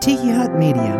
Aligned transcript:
Tiki 0.00 0.30
Hut 0.30 0.54
Media. 0.54 0.94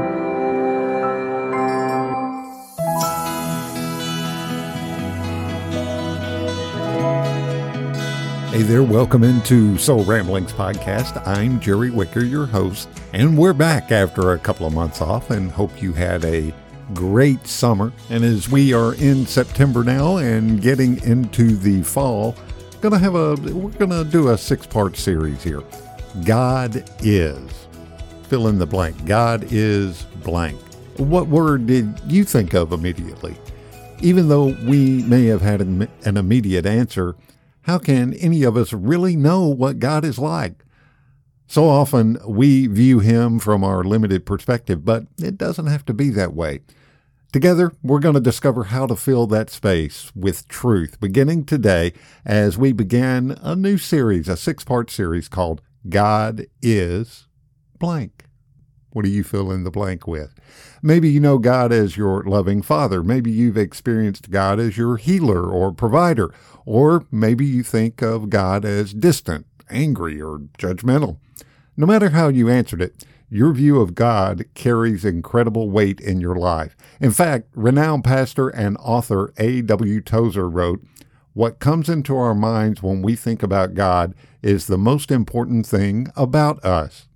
Hey 8.50 8.62
there, 8.64 8.82
welcome 8.82 9.22
into 9.22 9.78
Soul 9.78 10.02
Ramblings 10.02 10.52
Podcast. 10.52 11.24
I'm 11.28 11.60
Jerry 11.60 11.90
Wicker, 11.90 12.24
your 12.24 12.46
host, 12.46 12.88
and 13.12 13.38
we're 13.38 13.52
back 13.52 13.92
after 13.92 14.32
a 14.32 14.38
couple 14.38 14.66
of 14.66 14.72
months 14.72 15.00
off 15.00 15.30
and 15.30 15.48
hope 15.52 15.80
you 15.80 15.92
had 15.92 16.24
a 16.24 16.52
great 16.92 17.46
summer. 17.46 17.92
And 18.10 18.24
as 18.24 18.48
we 18.48 18.72
are 18.72 18.94
in 18.94 19.26
September 19.26 19.84
now 19.84 20.16
and 20.16 20.60
getting 20.60 21.00
into 21.04 21.56
the 21.56 21.82
fall, 21.82 22.34
gonna 22.80 22.98
have 22.98 23.14
a 23.14 23.36
we're 23.36 23.70
gonna 23.70 24.02
do 24.02 24.30
a 24.30 24.38
six-part 24.38 24.96
series 24.96 25.44
here. 25.44 25.62
God 26.24 26.82
is. 27.00 27.67
Fill 28.28 28.48
in 28.48 28.58
the 28.58 28.66
blank. 28.66 29.06
God 29.06 29.46
is 29.50 30.02
blank. 30.22 30.60
What 30.98 31.28
word 31.28 31.66
did 31.66 31.98
you 32.06 32.24
think 32.24 32.52
of 32.52 32.72
immediately? 32.72 33.36
Even 34.00 34.28
though 34.28 34.54
we 34.66 35.02
may 35.04 35.24
have 35.26 35.40
had 35.40 35.60
an 35.62 35.88
immediate 36.04 36.66
answer, 36.66 37.16
how 37.62 37.78
can 37.78 38.12
any 38.14 38.42
of 38.42 38.56
us 38.56 38.72
really 38.72 39.16
know 39.16 39.46
what 39.46 39.78
God 39.78 40.04
is 40.04 40.18
like? 40.18 40.64
So 41.46 41.66
often 41.66 42.18
we 42.26 42.66
view 42.66 42.98
him 42.98 43.38
from 43.38 43.64
our 43.64 43.82
limited 43.82 44.26
perspective, 44.26 44.84
but 44.84 45.06
it 45.16 45.38
doesn't 45.38 45.66
have 45.66 45.86
to 45.86 45.94
be 45.94 46.10
that 46.10 46.34
way. 46.34 46.60
Together, 47.32 47.72
we're 47.82 47.98
going 47.98 48.14
to 48.14 48.20
discover 48.20 48.64
how 48.64 48.86
to 48.86 48.96
fill 48.96 49.26
that 49.28 49.48
space 49.48 50.12
with 50.14 50.48
truth, 50.48 51.00
beginning 51.00 51.44
today 51.44 51.94
as 52.26 52.58
we 52.58 52.72
begin 52.72 53.38
a 53.40 53.56
new 53.56 53.78
series, 53.78 54.28
a 54.28 54.36
six 54.36 54.64
part 54.64 54.90
series 54.90 55.28
called 55.28 55.62
God 55.88 56.46
is 56.60 57.27
blank. 57.78 58.24
What 58.90 59.04
do 59.04 59.10
you 59.10 59.22
fill 59.22 59.52
in 59.52 59.64
the 59.64 59.70
blank 59.70 60.06
with? 60.06 60.34
Maybe 60.82 61.10
you 61.10 61.20
know 61.20 61.38
God 61.38 61.72
as 61.72 61.96
your 61.96 62.22
loving 62.24 62.62
Father. 62.62 63.02
Maybe 63.02 63.30
you've 63.30 63.56
experienced 63.56 64.30
God 64.30 64.58
as 64.58 64.78
your 64.78 64.96
healer 64.96 65.46
or 65.48 65.72
provider. 65.72 66.32
Or 66.64 67.04
maybe 67.10 67.44
you 67.44 67.62
think 67.62 68.02
of 68.02 68.30
God 68.30 68.64
as 68.64 68.94
distant, 68.94 69.46
angry, 69.70 70.20
or 70.20 70.38
judgmental. 70.58 71.18
No 71.76 71.86
matter 71.86 72.10
how 72.10 72.28
you 72.28 72.48
answered 72.48 72.80
it, 72.80 73.04
your 73.30 73.52
view 73.52 73.80
of 73.80 73.94
God 73.94 74.46
carries 74.54 75.04
incredible 75.04 75.70
weight 75.70 76.00
in 76.00 76.20
your 76.20 76.36
life. 76.36 76.74
In 76.98 77.10
fact, 77.10 77.48
renowned 77.54 78.04
pastor 78.04 78.48
and 78.48 78.78
author 78.78 79.34
A.W. 79.36 80.00
Tozer 80.00 80.48
wrote, 80.48 80.82
What 81.34 81.58
comes 81.58 81.90
into 81.90 82.16
our 82.16 82.34
minds 82.34 82.82
when 82.82 83.02
we 83.02 83.16
think 83.16 83.42
about 83.42 83.74
God 83.74 84.14
is 84.42 84.66
the 84.66 84.78
most 84.78 85.10
important 85.10 85.66
thing 85.66 86.08
about 86.16 86.64
us. 86.64 87.07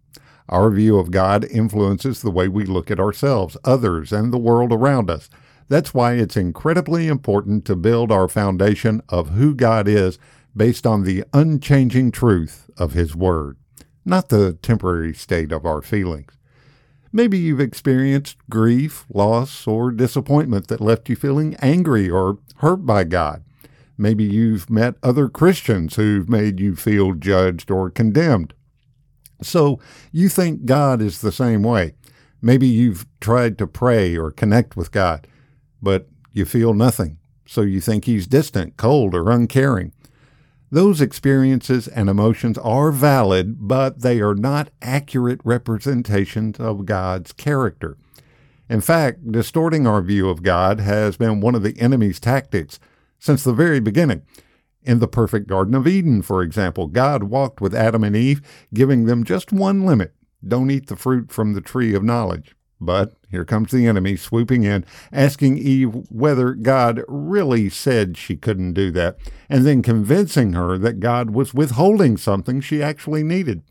Our 0.49 0.71
view 0.71 0.99
of 0.99 1.11
God 1.11 1.45
influences 1.45 2.21
the 2.21 2.31
way 2.31 2.49
we 2.49 2.65
look 2.65 2.91
at 2.91 3.01
ourselves, 3.01 3.57
others, 3.65 4.13
and 4.13 4.33
the 4.33 4.39
world 4.39 4.73
around 4.73 5.11
us. 5.11 5.31
That's 5.69 5.95
why 5.95 6.15
it's 6.15 6.37
incredibly 6.37 7.09
important 7.09 7.65
to 7.67 7.77
build 7.77 8.13
our 8.13 8.29
foundation 8.29 9.03
of 9.09 9.31
who 9.31 9.55
God 9.55 9.89
is 9.89 10.19
based 10.55 10.87
on 10.87 11.05
the 11.05 11.25
unchanging 11.33 12.13
truth 12.13 12.71
of 12.77 12.93
His 12.93 13.17
Word 13.17 13.57
not 14.05 14.29
the 14.29 14.55
temporary 14.63 15.15
state 15.15 15.53
of 15.53 15.65
our 15.65 15.83
feelings. 15.83 16.37
Maybe 17.13 17.39
you've 17.39 17.61
experienced 17.61 18.37
grief, 18.49 19.05
loss, 19.13 19.67
or 19.67 19.91
disappointment 19.91 20.69
that 20.69 20.81
left 20.81 21.09
you 21.09 21.17
feeling 21.17 21.55
angry 21.57 22.09
or 22.09 22.39
hurt 22.57 22.87
by 22.87 23.05
God. 23.05 23.45
Maybe 23.99 24.25
you've 24.25 24.71
met 24.71 24.97
other 25.03 25.29
Christians 25.29 25.97
who've 25.97 26.29
made 26.29 26.59
you 26.59 26.75
feel 26.75 27.13
judged 27.13 27.71
or 27.71 27.91
condemned. 27.91 28.55
So 29.43 29.79
you 30.11 30.29
think 30.29 30.65
God 30.65 31.01
is 31.03 31.21
the 31.21 31.33
same 31.33 31.63
way. 31.63 31.95
Maybe 32.41 32.67
you've 32.67 33.07
tried 33.21 33.59
to 33.59 33.67
pray 33.67 34.17
or 34.17 34.31
connect 34.31 34.77
with 34.77 34.91
God, 34.91 35.27
but 35.81 36.09
you 36.33 36.45
feel 36.45 36.75
nothing. 36.75 37.19
So 37.47 37.61
you 37.61 37.81
think 37.81 38.05
He's 38.05 38.27
distant, 38.27 38.77
cold, 38.77 39.15
or 39.15 39.31
uncaring. 39.31 39.93
Those 40.71 41.03
experiences 41.03 41.87
and 41.87 42.09
emotions 42.09 42.57
are 42.59 42.91
valid, 42.91 43.69
but 43.69 44.01
they 44.01 44.21
are 44.21 44.35
not 44.35 44.71
accurate 44.81 45.41
representations 45.45 46.59
of 46.59 46.87
God's 46.87 47.33
character. 47.33 47.99
In 48.71 48.81
fact, 48.81 49.31
distorting 49.31 49.87
our 49.87 50.01
view 50.01 50.31
of 50.31 50.43
God 50.43 50.81
has 50.81 51.19
been 51.19 51.43
one 51.43 51.55
of 51.55 51.63
the 51.63 51.79
enemy's 51.79 52.19
tactics 52.19 52.81
since 53.19 53.45
the 53.45 53.53
very 53.53 53.81
beginning. 53.81 54.23
In 54.85 54.99
the 54.99 55.09
perfect 55.09 55.47
Garden 55.47 55.75
of 55.75 55.87
Eden, 55.87 56.23
for 56.23 56.43
example, 56.43 56.89
God 56.89 57.25
walked 57.25 57.61
with 57.61 57.75
Adam 57.75 58.03
and 58.03 58.17
Eve, 58.17 58.43
giving 58.75 59.05
them 59.05 59.23
just 59.25 59.53
one 59.53 59.87
limit 59.87 60.15
don't 60.47 60.71
eat 60.71 60.89
the 60.89 60.97
fruit 60.97 61.31
from 61.31 61.53
the 61.53 61.61
tree 61.61 61.95
of 61.95 62.03
knowledge. 62.03 62.57
But 62.81 63.15
here 63.31 63.45
comes 63.45 63.71
the 63.71 63.87
enemy 63.87 64.17
swooping 64.17 64.65
in, 64.65 64.85
asking 65.13 65.59
Eve 65.59 65.95
whether 66.11 66.55
God 66.55 67.03
really 67.07 67.69
said 67.69 68.17
she 68.17 68.37
couldn't 68.37 68.73
do 68.73 68.91
that, 68.91 69.19
and 69.49 69.65
then 69.65 69.83
convincing 69.83 70.55
her 70.55 70.77
that 70.79 70.99
God 70.99 71.31
was 71.31 71.55
withholding 71.55 72.17
something 72.17 72.61
she 72.61 72.83
actually 72.83 73.23
needed. 73.23 73.63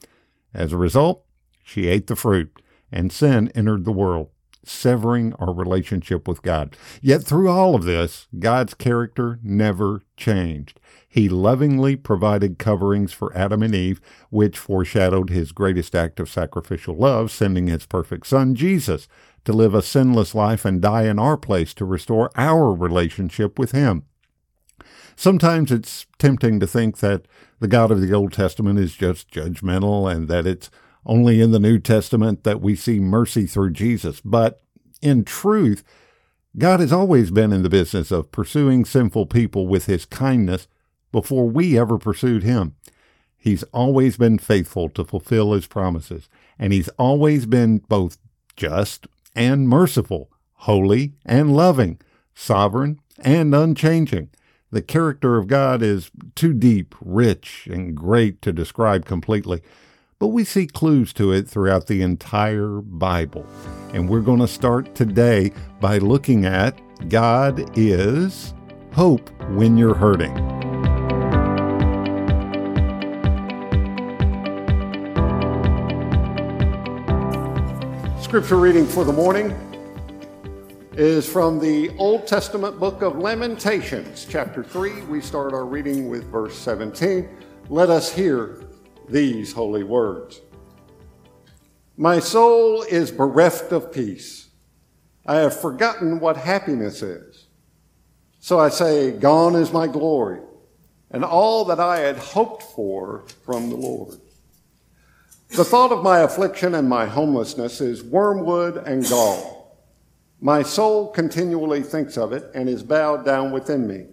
As 0.54 0.72
a 0.72 0.78
result, 0.78 1.26
she 1.62 1.88
ate 1.88 2.08
the 2.08 2.16
fruit, 2.16 2.62
and 2.90 3.12
sin 3.12 3.52
entered 3.54 3.84
the 3.84 3.92
world, 3.92 4.30
severing 4.64 5.34
our 5.40 5.54
relationship 5.54 6.28
with 6.28 6.42
God. 6.42 6.76
Yet 7.02 7.24
through 7.24 7.50
all 7.50 7.76
of 7.76 7.84
this, 7.84 8.28
God's 8.38 8.74
character 8.74 9.40
never 9.44 10.04
changed. 10.16 10.80
He 11.08 11.28
lovingly 11.28 11.96
provided 11.96 12.58
coverings 12.58 13.12
for 13.12 13.36
Adam 13.36 13.64
and 13.64 13.76
Eve, 13.76 14.00
which 14.30 14.58
foreshadowed 14.58 15.30
his 15.30 15.52
greatest 15.52 15.96
act 15.96 16.20
of 16.20 16.30
sacrificial 16.30 16.96
love, 16.96 17.32
sending 17.32 17.68
his 17.68 17.86
perfect 17.86 18.28
son, 18.28 18.56
Jesus, 18.56 19.08
to 19.46 19.54
live 19.54 19.74
a 19.74 19.82
sinless 19.82 20.36
life 20.36 20.64
and 20.64 20.82
die 20.82 21.04
in 21.04 21.20
our 21.20 21.38
place 21.38 21.74
to 21.74 21.86
restore 21.86 22.32
our 22.36 22.74
relationship 22.74 23.58
with 23.58 23.72
him. 23.72 24.04
Sometimes 25.16 25.72
it's 25.72 26.06
tempting 26.18 26.60
to 26.60 26.68
think 26.68 27.00
that 27.00 27.26
the 27.60 27.68
God 27.68 27.92
of 27.92 28.02
the 28.02 28.14
Old 28.14 28.34
Testament 28.34 28.80
is 28.80 28.96
just 28.96 29.30
judgmental 29.30 30.12
and 30.12 30.28
that 30.30 30.48
it's 30.48 30.72
only 31.06 31.42
in 31.42 31.52
the 31.52 31.60
New 31.60 31.80
Testament 31.80 32.44
that 32.44 32.62
we 32.62 32.76
see 32.76 33.00
mercy 33.00 33.46
through 33.46 33.72
Jesus. 33.72 34.22
But 34.22 34.62
in 35.02 35.24
truth, 35.24 35.84
God 36.58 36.80
has 36.80 36.92
always 36.92 37.32
been 37.32 37.54
in 37.54 37.64
the 37.64 37.70
business 37.70 38.12
of 38.12 38.32
pursuing 38.32 38.86
sinful 38.86 39.28
people 39.28 39.68
with 39.68 39.86
his 39.86 40.06
kindness 40.06 40.68
before 41.12 41.50
we 41.50 41.78
ever 41.78 41.98
pursued 41.98 42.44
him. 42.44 42.76
He's 43.38 43.64
always 43.74 44.18
been 44.18 44.38
faithful 44.38 44.90
to 44.90 45.04
fulfill 45.04 45.54
his 45.54 45.66
promises, 45.66 46.30
and 46.60 46.72
he's 46.74 46.90
always 46.90 47.46
been 47.46 47.80
both 47.80 48.18
just 48.56 49.08
and 49.36 49.68
merciful, 49.68 50.30
holy 50.54 51.14
and 51.26 51.56
loving, 51.56 52.00
sovereign 52.36 53.00
and 53.20 53.56
unchanging. 53.56 54.30
The 54.72 54.82
character 54.82 55.38
of 55.38 55.48
God 55.48 55.82
is 55.82 56.12
too 56.36 56.54
deep, 56.54 56.96
rich, 57.02 57.68
and 57.70 57.96
great 57.96 58.42
to 58.44 58.54
describe 58.54 59.06
completely, 59.06 59.62
but 60.22 60.28
we 60.28 60.44
see 60.44 60.68
clues 60.68 61.12
to 61.14 61.32
it 61.32 61.50
throughout 61.50 61.88
the 61.88 62.04
entire 62.04 62.80
Bible. 62.80 63.44
And 63.92 64.08
we're 64.08 64.22
going 64.22 64.38
to 64.38 64.48
start 64.48 64.94
today 64.94 65.52
by 65.80 65.98
looking 65.98 66.46
at 66.46 66.80
God 67.10 67.76
is 67.76 68.54
hope 68.94 69.32
when 69.50 69.78
you're 69.78 69.96
hurting. 69.96 70.32
Scripture 78.22 78.58
reading 78.58 78.86
for 78.86 79.04
the 79.04 79.12
morning 79.12 79.50
is 80.94 81.28
from 81.28 81.58
the 81.58 81.90
Old 81.98 82.28
Testament 82.28 82.80
book 82.80 83.02
of 83.02 83.18
Lamentations, 83.18 84.28
chapter 84.30 84.64
3. 84.64 85.02
We 85.06 85.20
start 85.20 85.54
our 85.54 85.66
reading 85.66 86.10
with 86.12 86.26
verse 86.26 86.56
17. 86.60 87.28
Let 87.70 87.90
us 87.90 88.14
hear 88.14 88.68
these 89.12 89.54
holy 89.54 89.84
words. 89.84 90.42
My 91.98 92.20
soul 92.20 92.84
is 92.84 93.12
bereft 93.12 93.72
of 93.72 93.92
peace. 93.92 94.50
I 95.26 95.36
have 95.38 95.60
forgotten 95.60 96.20
what 96.20 96.38
happiness 96.38 97.02
is. 97.02 97.48
So 98.40 98.60
I 98.60 98.70
say, 98.70 99.12
Gone 99.12 99.56
is 99.56 99.72
my 99.72 99.88
glory, 99.88 100.40
and 101.12 101.24
all 101.24 101.66
that 101.66 101.80
I 101.80 102.00
had 102.00 102.18
hoped 102.18 102.64
for 102.64 103.26
from 103.46 103.70
the 103.70 103.76
Lord. 103.76 104.20
The 105.50 105.66
thought 105.66 105.92
of 105.92 106.02
my 106.02 106.20
affliction 106.20 106.74
and 106.76 106.88
my 106.88 107.06
homelessness 107.06 107.82
is 107.82 108.02
wormwood 108.02 108.78
and 108.88 109.08
gall. 109.08 109.62
My 110.40 110.64
soul 110.64 111.12
continually 111.12 111.84
thinks 111.84 112.18
of 112.18 112.34
it 112.34 112.50
and 112.56 112.68
is 112.68 112.82
bowed 112.82 113.26
down 113.26 113.52
within 113.52 113.86
me. 113.86 114.06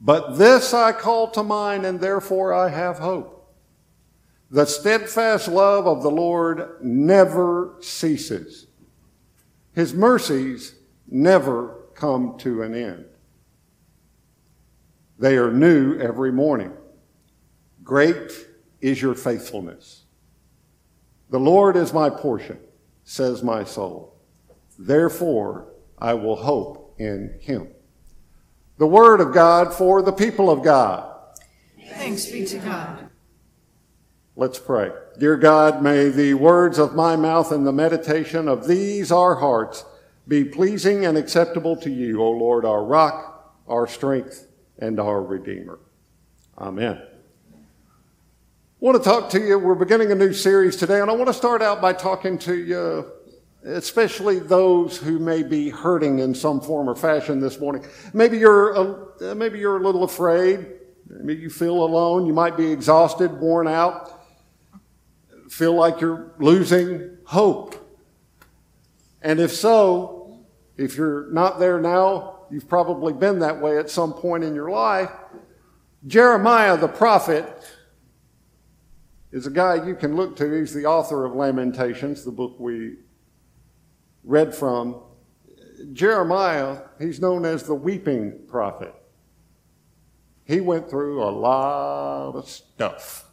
But 0.00 0.36
this 0.36 0.74
I 0.74 0.92
call 0.92 1.30
to 1.30 1.42
mind, 1.42 1.86
and 1.86 2.00
therefore 2.00 2.52
I 2.52 2.68
have 2.68 2.98
hope. 2.98 3.37
The 4.50 4.64
steadfast 4.64 5.48
love 5.48 5.86
of 5.86 6.02
the 6.02 6.10
Lord 6.10 6.78
never 6.80 7.76
ceases. 7.80 8.66
His 9.74 9.92
mercies 9.92 10.74
never 11.06 11.82
come 11.94 12.38
to 12.38 12.62
an 12.62 12.74
end. 12.74 13.04
They 15.18 15.36
are 15.36 15.52
new 15.52 15.98
every 15.98 16.32
morning. 16.32 16.72
Great 17.82 18.32
is 18.80 19.02
your 19.02 19.14
faithfulness. 19.14 20.04
The 21.30 21.40
Lord 21.40 21.76
is 21.76 21.92
my 21.92 22.08
portion. 22.08 22.58
says 23.04 23.42
my 23.42 23.64
soul. 23.64 24.14
Therefore, 24.78 25.72
I 25.98 26.14
will 26.14 26.36
hope 26.36 26.94
in 26.98 27.38
him. 27.40 27.68
The 28.78 28.86
word 28.86 29.20
of 29.20 29.32
God 29.32 29.72
for 29.72 30.02
the 30.02 30.12
people 30.12 30.50
of 30.50 30.62
God. 30.62 31.10
Thanks 31.88 32.26
be 32.26 32.44
to 32.44 32.58
God. 32.58 33.07
Let's 34.38 34.60
pray. 34.60 34.92
Dear 35.18 35.36
God, 35.36 35.82
may 35.82 36.10
the 36.10 36.34
words 36.34 36.78
of 36.78 36.94
my 36.94 37.16
mouth 37.16 37.50
and 37.50 37.66
the 37.66 37.72
meditation 37.72 38.46
of 38.46 38.68
these 38.68 39.10
our 39.10 39.34
hearts 39.34 39.84
be 40.28 40.44
pleasing 40.44 41.04
and 41.04 41.18
acceptable 41.18 41.74
to 41.78 41.90
you, 41.90 42.22
O 42.22 42.30
Lord, 42.30 42.64
our 42.64 42.84
rock, 42.84 43.52
our 43.66 43.88
strength, 43.88 44.46
and 44.78 45.00
our 45.00 45.20
Redeemer. 45.20 45.80
Amen. 46.56 47.02
I 47.52 47.56
want 48.78 48.96
to 48.96 49.02
talk 49.02 49.28
to 49.30 49.40
you. 49.40 49.58
We're 49.58 49.74
beginning 49.74 50.12
a 50.12 50.14
new 50.14 50.32
series 50.32 50.76
today, 50.76 51.00
and 51.00 51.10
I 51.10 51.14
want 51.14 51.26
to 51.26 51.34
start 51.34 51.60
out 51.60 51.80
by 51.80 51.92
talking 51.92 52.38
to 52.38 52.54
you, 52.54 53.10
especially 53.64 54.38
those 54.38 54.98
who 54.98 55.18
may 55.18 55.42
be 55.42 55.68
hurting 55.68 56.20
in 56.20 56.32
some 56.32 56.60
form 56.60 56.88
or 56.88 56.94
fashion 56.94 57.40
this 57.40 57.58
morning. 57.58 57.84
Maybe 58.12 58.38
you're 58.38 58.70
a, 58.70 59.34
maybe 59.34 59.58
you're 59.58 59.78
a 59.78 59.82
little 59.84 60.04
afraid. 60.04 60.74
Maybe 61.08 61.42
you 61.42 61.50
feel 61.50 61.82
alone. 61.82 62.24
You 62.24 62.34
might 62.34 62.56
be 62.56 62.70
exhausted, 62.70 63.32
worn 63.40 63.66
out 63.66 64.14
feel 65.58 65.74
like 65.74 66.00
you're 66.00 66.30
losing 66.38 67.18
hope? 67.24 67.74
And 69.20 69.40
if 69.40 69.52
so, 69.52 70.44
if 70.76 70.96
you're 70.96 71.28
not 71.32 71.58
there 71.58 71.80
now, 71.80 72.42
you've 72.48 72.68
probably 72.68 73.12
been 73.12 73.40
that 73.40 73.60
way 73.60 73.76
at 73.76 73.90
some 73.90 74.12
point 74.12 74.44
in 74.44 74.54
your 74.54 74.70
life. 74.70 75.10
Jeremiah 76.06 76.76
the 76.76 76.86
prophet 76.86 77.44
is 79.32 79.48
a 79.48 79.50
guy 79.50 79.84
you 79.84 79.96
can 79.96 80.14
look 80.14 80.36
to. 80.36 80.60
He's 80.60 80.72
the 80.72 80.86
author 80.86 81.24
of 81.24 81.34
Lamentations, 81.34 82.24
the 82.24 82.30
book 82.30 82.54
we 82.60 82.98
read 84.22 84.54
from. 84.54 85.02
Jeremiah, 85.92 86.82
he's 87.00 87.20
known 87.20 87.44
as 87.44 87.64
the 87.64 87.74
weeping 87.74 88.46
prophet. 88.46 88.94
He 90.44 90.60
went 90.60 90.88
through 90.88 91.20
a 91.24 91.30
lot 91.30 92.36
of 92.36 92.48
stuff. 92.48 93.28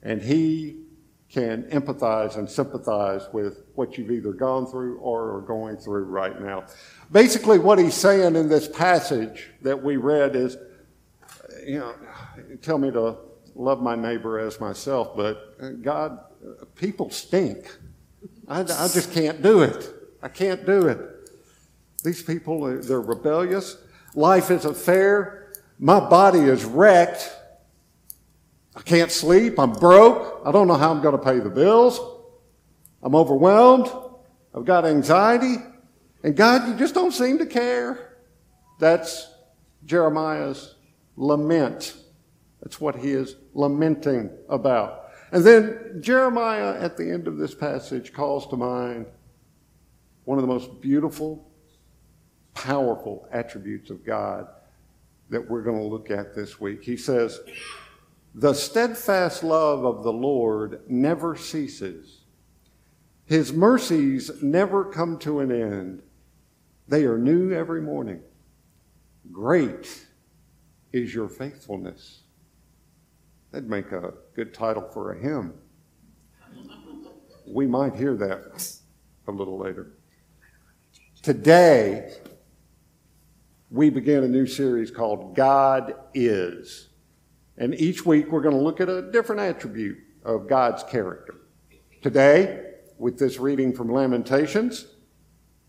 And 0.00 0.22
he 0.22 0.84
can 1.30 1.64
empathize 1.64 2.36
and 2.36 2.48
sympathize 2.48 3.28
with 3.32 3.64
what 3.74 3.98
you've 3.98 4.10
either 4.10 4.32
gone 4.32 4.66
through 4.66 4.98
or 4.98 5.36
are 5.36 5.42
going 5.42 5.76
through 5.76 6.04
right 6.04 6.40
now. 6.40 6.64
Basically, 7.12 7.58
what 7.58 7.78
he's 7.78 7.94
saying 7.94 8.34
in 8.34 8.48
this 8.48 8.66
passage 8.66 9.50
that 9.62 9.82
we 9.82 9.96
read 9.96 10.34
is, 10.34 10.56
you 11.66 11.78
know, 11.78 11.94
tell 12.62 12.78
me 12.78 12.90
to 12.90 13.16
love 13.54 13.82
my 13.82 13.94
neighbor 13.94 14.38
as 14.38 14.58
myself, 14.60 15.14
but 15.16 15.54
uh, 15.60 15.70
God, 15.70 16.18
people 16.76 17.10
stink. 17.10 17.76
I, 18.46 18.60
I 18.60 18.64
just 18.64 19.12
can't 19.12 19.42
do 19.42 19.62
it. 19.62 19.92
I 20.22 20.28
can't 20.28 20.64
do 20.64 20.88
it. 20.88 21.30
These 22.04 22.22
people, 22.22 22.80
they're 22.80 23.00
rebellious. 23.00 23.76
Life 24.14 24.50
isn't 24.50 24.76
fair. 24.76 25.52
My 25.78 26.00
body 26.00 26.40
is 26.40 26.64
wrecked. 26.64 27.34
I 28.78 28.82
can't 28.82 29.10
sleep. 29.10 29.58
I'm 29.58 29.72
broke. 29.72 30.40
I 30.46 30.52
don't 30.52 30.68
know 30.68 30.76
how 30.76 30.92
I'm 30.92 31.02
going 31.02 31.18
to 31.18 31.22
pay 31.22 31.40
the 31.40 31.50
bills. 31.50 32.00
I'm 33.02 33.16
overwhelmed. 33.16 33.90
I've 34.54 34.64
got 34.64 34.86
anxiety. 34.86 35.56
And 36.22 36.36
God, 36.36 36.68
you 36.68 36.76
just 36.76 36.94
don't 36.94 37.10
seem 37.10 37.38
to 37.38 37.46
care. 37.46 38.18
That's 38.78 39.28
Jeremiah's 39.84 40.76
lament. 41.16 41.96
That's 42.62 42.80
what 42.80 42.94
he 42.94 43.10
is 43.10 43.34
lamenting 43.52 44.30
about. 44.48 45.10
And 45.32 45.42
then 45.42 45.98
Jeremiah, 46.00 46.80
at 46.80 46.96
the 46.96 47.10
end 47.10 47.26
of 47.26 47.36
this 47.36 47.56
passage, 47.56 48.12
calls 48.12 48.46
to 48.48 48.56
mind 48.56 49.06
one 50.24 50.38
of 50.38 50.42
the 50.42 50.48
most 50.48 50.80
beautiful, 50.80 51.50
powerful 52.54 53.28
attributes 53.32 53.90
of 53.90 54.04
God 54.04 54.46
that 55.30 55.50
we're 55.50 55.62
going 55.62 55.78
to 55.78 55.84
look 55.84 56.12
at 56.12 56.34
this 56.34 56.60
week. 56.60 56.84
He 56.84 56.96
says, 56.96 57.40
the 58.34 58.54
steadfast 58.54 59.42
love 59.42 59.84
of 59.84 60.02
the 60.04 60.12
Lord 60.12 60.80
never 60.88 61.36
ceases. 61.36 62.20
His 63.24 63.52
mercies 63.52 64.30
never 64.42 64.84
come 64.84 65.18
to 65.18 65.40
an 65.40 65.50
end. 65.50 66.02
They 66.86 67.04
are 67.04 67.18
new 67.18 67.52
every 67.52 67.82
morning. 67.82 68.20
Great 69.30 70.06
is 70.92 71.14
your 71.14 71.28
faithfulness. 71.28 72.22
That'd 73.50 73.68
make 73.68 73.92
a 73.92 74.14
good 74.34 74.54
title 74.54 74.88
for 74.92 75.12
a 75.12 75.18
hymn. 75.18 75.54
We 77.46 77.66
might 77.66 77.94
hear 77.94 78.14
that 78.16 78.72
a 79.26 79.32
little 79.32 79.58
later. 79.58 79.94
Today, 81.22 82.14
we 83.70 83.90
begin 83.90 84.24
a 84.24 84.28
new 84.28 84.46
series 84.46 84.90
called 84.90 85.34
God 85.34 85.94
Is. 86.14 86.88
And 87.58 87.74
each 87.74 88.06
week 88.06 88.30
we're 88.30 88.40
going 88.40 88.54
to 88.54 88.62
look 88.62 88.80
at 88.80 88.88
a 88.88 89.10
different 89.10 89.40
attribute 89.40 89.98
of 90.24 90.48
God's 90.48 90.84
character. 90.84 91.34
Today, 92.00 92.64
with 92.98 93.18
this 93.18 93.38
reading 93.38 93.72
from 93.72 93.92
Lamentations, 93.92 94.86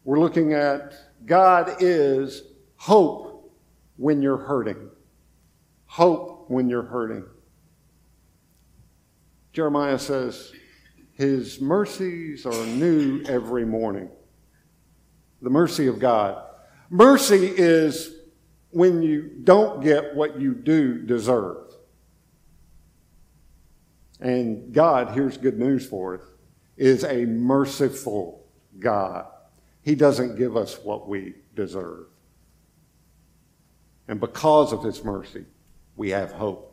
we're 0.03 0.19
looking 0.19 0.53
at 0.53 0.93
God 1.25 1.77
is 1.79 2.43
hope 2.75 3.51
when 3.97 4.21
you're 4.21 4.37
hurting. 4.37 4.89
Hope 5.85 6.45
when 6.49 6.69
you're 6.69 6.83
hurting. 6.83 7.25
Jeremiah 9.51 9.97
says, 9.97 10.53
His 11.13 11.59
mercies 11.59 12.45
are 12.45 12.65
new 12.67 13.23
every 13.23 13.65
morning. 13.65 14.09
The 15.41 15.49
mercy 15.49 15.87
of 15.87 15.99
God. 15.99 16.43
Mercy 16.91 17.47
is 17.47 18.13
when 18.69 19.01
you 19.01 19.31
don't 19.43 19.81
get 19.81 20.15
what 20.15 20.39
you 20.39 20.53
do 20.53 20.99
deserve. 20.99 21.69
And 24.19 24.73
God, 24.73 25.13
here's 25.13 25.37
good 25.37 25.57
news 25.57 25.85
for 25.85 26.15
us, 26.15 26.23
is 26.77 27.03
a 27.03 27.25
merciful 27.25 28.45
God. 28.79 29.25
He 29.81 29.95
doesn't 29.95 30.37
give 30.37 30.57
us 30.57 30.77
what 30.83 31.07
we 31.07 31.35
deserve. 31.55 32.07
And 34.07 34.19
because 34.19 34.73
of 34.73 34.83
His 34.83 35.03
mercy, 35.03 35.45
we 35.95 36.09
have 36.09 36.31
hope. 36.31 36.69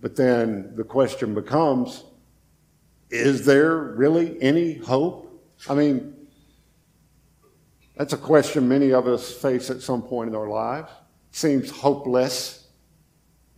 But 0.00 0.16
then 0.16 0.74
the 0.76 0.84
question 0.84 1.34
becomes 1.34 2.04
is 3.10 3.44
there 3.44 3.76
really 3.76 4.40
any 4.40 4.74
hope? 4.74 5.26
I 5.68 5.74
mean, 5.74 6.14
that's 7.96 8.12
a 8.12 8.16
question 8.16 8.68
many 8.68 8.92
of 8.92 9.08
us 9.08 9.32
face 9.32 9.68
at 9.68 9.82
some 9.82 10.02
point 10.02 10.30
in 10.30 10.36
our 10.36 10.48
lives. 10.48 10.90
Seems 11.32 11.70
hopeless. 11.70 12.59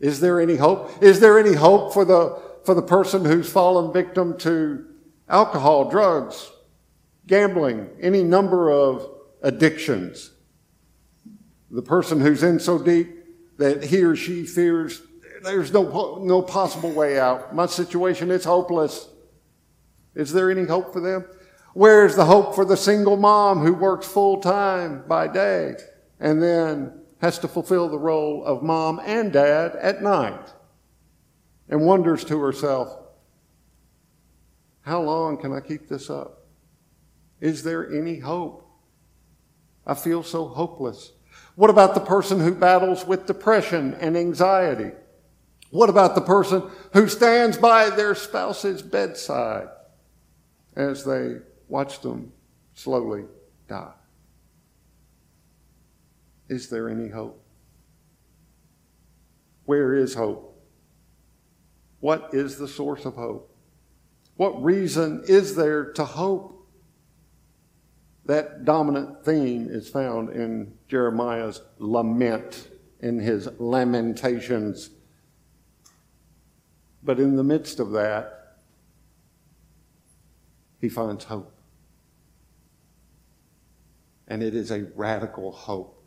Is 0.02 0.21
there 0.21 0.40
any 0.40 0.56
hope? 0.56 1.02
Is 1.02 1.21
there 1.21 1.38
any 1.38 1.54
hope 1.54 1.94
for 1.94 2.04
the, 2.04 2.38
for 2.64 2.75
the 2.75 2.82
person 2.82 3.25
who's 3.25 3.50
fallen 3.50 3.92
victim 3.92 4.37
to 4.38 4.85
alcohol, 5.28 5.88
drugs, 5.88 6.50
gambling, 7.26 7.88
any 8.00 8.23
number 8.23 8.71
of 8.71 9.09
addictions? 9.42 10.32
The 11.71 11.82
person 11.82 12.21
who's 12.21 12.42
in 12.42 12.59
so 12.59 12.78
deep 12.78 13.16
that 13.59 13.85
he 13.85 14.02
or 14.02 14.16
she 14.16 14.44
fears 14.44 15.00
there's 15.42 15.73
no, 15.73 16.18
no 16.23 16.42
possible 16.42 16.92
way 16.92 17.18
out. 17.18 17.54
My 17.54 17.66
situation 17.66 18.30
is 18.30 18.44
hopeless. 18.44 19.09
Is 20.14 20.32
there 20.32 20.50
any 20.50 20.64
hope 20.64 20.92
for 20.92 21.00
them? 21.00 21.25
Where's 21.75 22.16
the 22.16 22.25
hope 22.25 22.54
for 22.54 22.64
the 22.64 22.76
single 22.76 23.16
mom 23.16 23.61
who 23.61 23.73
works 23.73 24.06
full 24.06 24.40
time 24.40 25.04
by 25.09 25.26
day 25.26 25.75
and 26.21 26.42
then 26.42 27.01
has 27.23 27.38
to 27.38 27.49
fulfill 27.49 27.88
the 27.88 27.99
role 27.99 28.45
of 28.45 28.64
mom 28.64 29.00
and 29.05 29.33
dad 29.33 29.76
at 29.76 30.02
night 30.02 30.52
and 31.69 31.81
wonders 31.81 32.25
to 32.25 32.38
herself, 32.38 32.99
how 34.81 35.00
long 35.00 35.38
can 35.38 35.52
I 35.52 35.61
keep 35.61 35.88
this 35.88 36.11
up? 36.11 36.49
Is 37.41 37.62
there 37.62 37.88
any 37.95 38.19
hope? 38.19 38.69
I 39.87 39.95
feel 39.95 40.25
so 40.25 40.49
hopeless. 40.49 41.12
What 41.55 41.71
about 41.71 41.95
the 41.95 42.00
person 42.00 42.41
who 42.41 42.55
battles 42.55 43.07
with 43.07 43.26
depression 43.26 43.95
and 44.00 44.17
anxiety? 44.17 44.91
What 45.71 45.91
about 45.91 46.17
the 46.17 46.21
person 46.21 46.69
who 46.93 47.07
stands 47.07 47.57
by 47.57 47.91
their 47.91 48.17
spouse's 48.17 48.83
bedside 48.83 49.69
as 50.75 51.05
they 51.05 51.37
watch 51.69 52.00
them 52.00 52.33
slowly 52.75 53.25
die? 53.69 53.93
Is 56.52 56.68
there 56.68 56.90
any 56.90 57.09
hope? 57.09 57.42
Where 59.64 59.94
is 59.94 60.12
hope? 60.12 60.62
What 62.00 62.28
is 62.35 62.59
the 62.59 62.68
source 62.68 63.06
of 63.06 63.14
hope? 63.14 63.56
What 64.37 64.62
reason 64.62 65.25
is 65.26 65.56
there 65.56 65.92
to 65.92 66.04
hope? 66.04 66.68
That 68.26 68.66
dominant 68.66 69.25
theme 69.25 69.66
is 69.71 69.88
found 69.88 70.28
in 70.28 70.76
Jeremiah's 70.88 71.62
lament, 71.78 72.68
in 73.00 73.18
his 73.18 73.49
lamentations. 73.59 74.90
But 77.02 77.18
in 77.18 77.37
the 77.37 77.42
midst 77.42 77.80
of 77.80 77.92
that, 77.92 78.59
he 80.82 80.90
finds 80.90 81.25
hope. 81.25 81.50
And 84.28 84.42
it 84.42 84.54
is 84.54 84.71
a 84.71 84.82
radical 84.94 85.50
hope. 85.50 86.00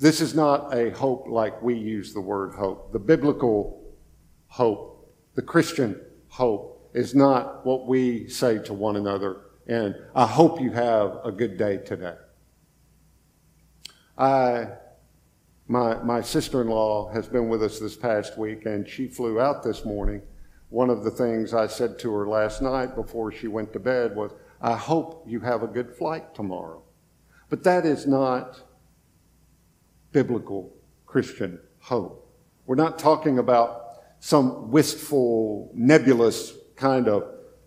This 0.00 0.22
is 0.22 0.34
not 0.34 0.74
a 0.74 0.90
hope 0.92 1.26
like 1.28 1.60
we 1.60 1.74
use 1.74 2.14
the 2.14 2.22
word 2.22 2.54
hope. 2.54 2.90
The 2.90 2.98
biblical 2.98 3.84
hope, 4.46 5.14
the 5.34 5.42
Christian 5.42 6.00
hope, 6.28 6.90
is 6.94 7.14
not 7.14 7.66
what 7.66 7.86
we 7.86 8.26
say 8.26 8.58
to 8.60 8.72
one 8.72 8.96
another. 8.96 9.42
And 9.66 9.94
I 10.14 10.26
hope 10.26 10.58
you 10.58 10.70
have 10.70 11.18
a 11.22 11.30
good 11.30 11.58
day 11.58 11.76
today. 11.76 12.14
I, 14.16 14.68
my, 15.68 16.02
my 16.02 16.22
sister 16.22 16.62
in 16.62 16.68
law 16.68 17.12
has 17.12 17.28
been 17.28 17.50
with 17.50 17.62
us 17.62 17.78
this 17.78 17.94
past 17.94 18.38
week, 18.38 18.64
and 18.64 18.88
she 18.88 19.06
flew 19.06 19.38
out 19.38 19.62
this 19.62 19.84
morning. 19.84 20.22
One 20.70 20.88
of 20.88 21.04
the 21.04 21.10
things 21.10 21.52
I 21.52 21.66
said 21.66 21.98
to 21.98 22.14
her 22.14 22.26
last 22.26 22.62
night 22.62 22.94
before 22.94 23.32
she 23.32 23.48
went 23.48 23.74
to 23.74 23.78
bed 23.78 24.16
was, 24.16 24.32
I 24.62 24.76
hope 24.76 25.24
you 25.26 25.40
have 25.40 25.62
a 25.62 25.66
good 25.66 25.94
flight 25.94 26.34
tomorrow. 26.34 26.82
But 27.50 27.64
that 27.64 27.84
is 27.84 28.06
not 28.06 28.62
biblical 30.12 30.72
Christian 31.06 31.58
hope. 31.80 32.26
We're 32.66 32.76
not 32.76 32.98
talking 32.98 33.38
about 33.38 33.86
some 34.20 34.70
wistful, 34.70 35.70
nebulous 35.74 36.52
kind 36.76 37.08
of 37.08 37.24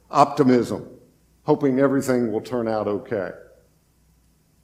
optimism, 0.09 0.87
hoping 1.43 1.79
everything 1.79 2.31
will 2.31 2.41
turn 2.41 2.67
out 2.67 2.87
okay. 2.87 3.31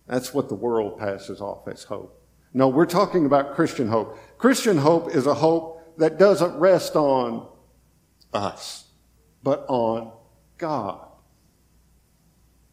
That's 0.07 0.33
what 0.33 0.49
the 0.49 0.55
world 0.55 0.97
passes 0.97 1.41
off 1.41 1.67
as 1.67 1.83
hope. 1.83 2.15
No, 2.53 2.67
we're 2.67 2.85
talking 2.85 3.25
about 3.25 3.55
Christian 3.55 3.87
hope. 3.87 4.17
Christian 4.37 4.77
hope 4.77 5.13
is 5.15 5.27
a 5.27 5.33
hope 5.33 5.97
that 5.97 6.17
doesn't 6.17 6.57
rest 6.57 6.95
on 6.95 7.47
us, 8.33 8.85
but 9.43 9.65
on 9.67 10.11
God 10.57 11.05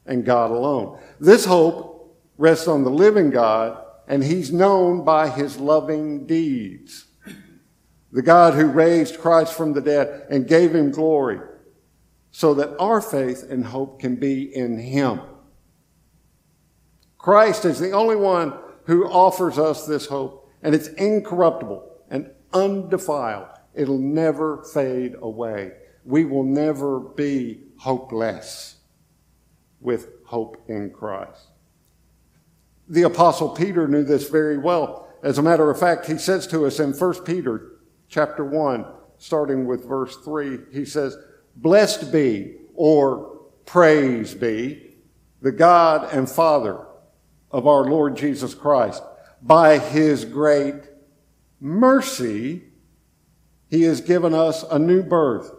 and 0.06 0.24
God 0.24 0.50
alone. 0.50 0.98
This 1.20 1.44
hope 1.44 2.16
rests 2.38 2.68
on 2.68 2.84
the 2.84 2.90
living 2.90 3.30
God, 3.30 3.82
and 4.06 4.22
He's 4.22 4.52
known 4.52 5.04
by 5.04 5.28
His 5.28 5.58
loving 5.58 6.26
deeds. 6.26 7.06
The 8.12 8.22
God 8.22 8.54
who 8.54 8.66
raised 8.66 9.18
Christ 9.18 9.52
from 9.52 9.72
the 9.72 9.80
dead 9.80 10.26
and 10.30 10.48
gave 10.48 10.74
Him 10.74 10.90
glory, 10.90 11.40
so 12.30 12.54
that 12.54 12.76
our 12.78 13.00
faith 13.00 13.44
and 13.50 13.64
hope 13.64 14.00
can 14.00 14.16
be 14.16 14.54
in 14.54 14.78
Him. 14.78 15.20
Christ 17.18 17.64
is 17.64 17.78
the 17.80 17.90
only 17.90 18.16
one 18.16 18.54
who 18.84 19.06
offers 19.06 19.58
us 19.58 19.86
this 19.86 20.06
hope, 20.06 20.48
and 20.62 20.74
it's 20.74 20.88
incorruptible 20.88 21.84
and 22.08 22.30
undefiled. 22.52 23.48
It'll 23.74 23.98
never 23.98 24.62
fade 24.72 25.16
away. 25.20 25.72
We 26.04 26.24
will 26.24 26.44
never 26.44 27.00
be 27.00 27.64
hopeless 27.78 28.76
with 29.80 30.08
hope 30.24 30.64
in 30.68 30.90
Christ. 30.90 31.48
The 32.88 33.02
apostle 33.02 33.50
Peter 33.50 33.88
knew 33.88 34.04
this 34.04 34.28
very 34.28 34.58
well. 34.58 35.08
As 35.22 35.38
a 35.38 35.42
matter 35.42 35.70
of 35.70 35.78
fact, 35.78 36.06
he 36.06 36.18
says 36.18 36.46
to 36.48 36.66
us 36.66 36.78
in 36.78 36.92
1 36.92 37.24
Peter 37.24 37.72
chapter 38.08 38.44
1, 38.44 38.86
starting 39.18 39.66
with 39.66 39.88
verse 39.88 40.16
3, 40.18 40.58
he 40.72 40.84
says, 40.84 41.16
Blessed 41.56 42.12
be, 42.12 42.56
or 42.74 43.40
praise 43.64 44.34
be, 44.34 44.96
the 45.42 45.52
God 45.52 46.12
and 46.12 46.28
Father 46.28 46.86
of 47.50 47.66
our 47.66 47.84
Lord 47.84 48.16
Jesus 48.16 48.54
Christ. 48.54 49.02
By 49.42 49.78
his 49.78 50.24
great 50.24 50.82
mercy, 51.60 52.62
he 53.68 53.82
has 53.82 54.00
given 54.00 54.34
us 54.34 54.64
a 54.70 54.78
new 54.78 55.02
birth 55.02 55.50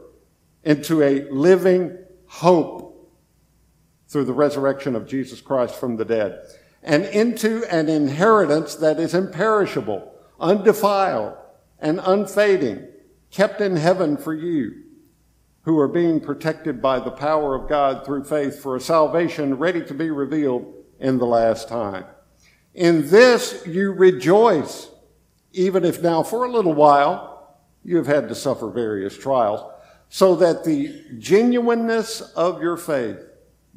into 0.63 1.01
a 1.01 1.29
living 1.29 1.97
hope 2.27 3.11
through 4.07 4.25
the 4.25 4.33
resurrection 4.33 4.95
of 4.95 5.07
Jesus 5.07 5.41
Christ 5.41 5.75
from 5.75 5.97
the 5.97 6.05
dead, 6.05 6.39
and 6.87 7.03
into 7.03 7.65
an 7.65 7.89
inheritance 7.89 8.75
that 8.75 8.97
is 8.97 9.13
imperishable, 9.13 10.09
undefiled, 10.39 11.35
and 11.79 11.99
unfading, 12.01 12.87
kept 13.29 13.59
in 13.59 13.75
heaven 13.75 14.15
for 14.15 14.33
you, 14.33 14.83
who 15.63 15.77
are 15.77 15.89
being 15.89 16.21
protected 16.21 16.81
by 16.81 16.97
the 16.97 17.11
power 17.11 17.55
of 17.55 17.67
God 17.67 18.05
through 18.05 18.23
faith 18.23 18.61
for 18.61 18.77
a 18.77 18.79
salvation 18.79 19.57
ready 19.57 19.83
to 19.83 19.93
be 19.93 20.09
revealed 20.09 20.73
in 20.97 21.17
the 21.17 21.25
last 21.25 21.67
time. 21.67 22.05
In 22.73 23.09
this 23.09 23.63
you 23.67 23.91
rejoice, 23.91 24.89
even 25.51 25.83
if 25.83 26.01
now 26.01 26.23
for 26.23 26.45
a 26.45 26.51
little 26.51 26.73
while 26.73 27.57
you 27.83 27.97
have 27.97 28.07
had 28.07 28.29
to 28.29 28.35
suffer 28.35 28.69
various 28.69 29.17
trials, 29.17 29.59
so 30.07 30.37
that 30.37 30.63
the 30.63 31.03
genuineness 31.17 32.21
of 32.21 32.61
your 32.61 32.77
faith, 32.77 33.19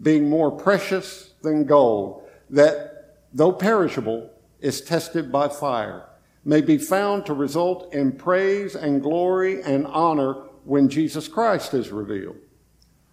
being 0.00 0.30
more 0.30 0.52
precious 0.52 1.34
than 1.42 1.64
gold, 1.64 2.22
that 2.50 2.89
though 3.32 3.52
perishable, 3.52 4.30
is 4.60 4.80
tested 4.80 5.32
by 5.32 5.48
fire, 5.48 6.06
may 6.44 6.60
be 6.60 6.78
found 6.78 7.26
to 7.26 7.34
result 7.34 7.92
in 7.92 8.12
praise 8.12 8.74
and 8.74 9.02
glory 9.02 9.62
and 9.62 9.86
honor 9.86 10.34
when 10.64 10.88
Jesus 10.88 11.28
Christ 11.28 11.74
is 11.74 11.90
revealed. 11.90 12.36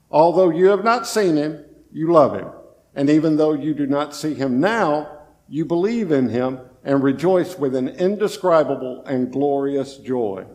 Although 0.10 0.50
you 0.50 0.68
have 0.68 0.84
not 0.84 1.08
seen 1.08 1.36
him, 1.36 1.66
you 1.92 2.12
love 2.12 2.34
him. 2.34 2.50
And 2.96 3.10
even 3.10 3.38
though 3.38 3.54
you 3.54 3.74
do 3.74 3.86
not 3.86 4.16
see 4.16 4.34
him 4.34 4.60
now, 4.60 5.20
you 5.48 5.66
believe 5.66 6.12
in 6.12 6.30
him 6.30 6.60
and 6.84 7.04
rejoice 7.04 7.58
with 7.58 7.76
an 7.76 7.90
indescribable 7.90 9.04
and 9.06 9.32
glorious 9.32 9.98
joy. 9.98 10.46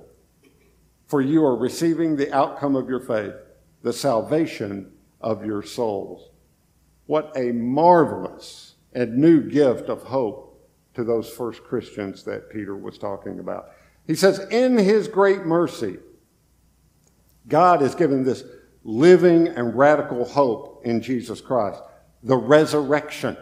For 1.07 1.21
you 1.21 1.45
are 1.45 1.57
receiving 1.57 2.17
the 2.17 2.35
outcome 2.35 2.75
of 2.75 2.89
your 2.89 3.01
faith, 3.01 3.35
the 3.83 3.93
salvation 3.93 4.93
of 5.21 5.45
your 5.45 5.63
souls. 5.63 6.31
What 7.07 7.33
a 7.37 7.53
marvelous 7.53 8.72
and 8.95 9.17
new 9.17 9.41
gift 9.41 9.89
of 9.89 10.03
hope 10.03 10.69
to 10.95 11.05
those 11.05 11.29
first 11.29 11.65
Christians 11.65 12.23
that 12.25 12.51
Peter 12.51 12.77
was 12.77 12.99
talking 12.99 13.39
about. 13.39 13.71
He 14.07 14.15
says, 14.15 14.41
In 14.51 14.77
his 14.77 15.09
great 15.09 15.47
mercy, 15.47 15.99
God 17.49 17.81
has 17.81 17.95
given 17.95 18.25
this 18.25 18.45
living 18.85 19.49
and 19.49 19.77
radical 19.77 20.25
hope 20.25 20.83
in 20.85 21.01
Jesus 21.01 21.41
Christ 21.41 21.81
the 22.23 22.37
resurrection, 22.37 23.37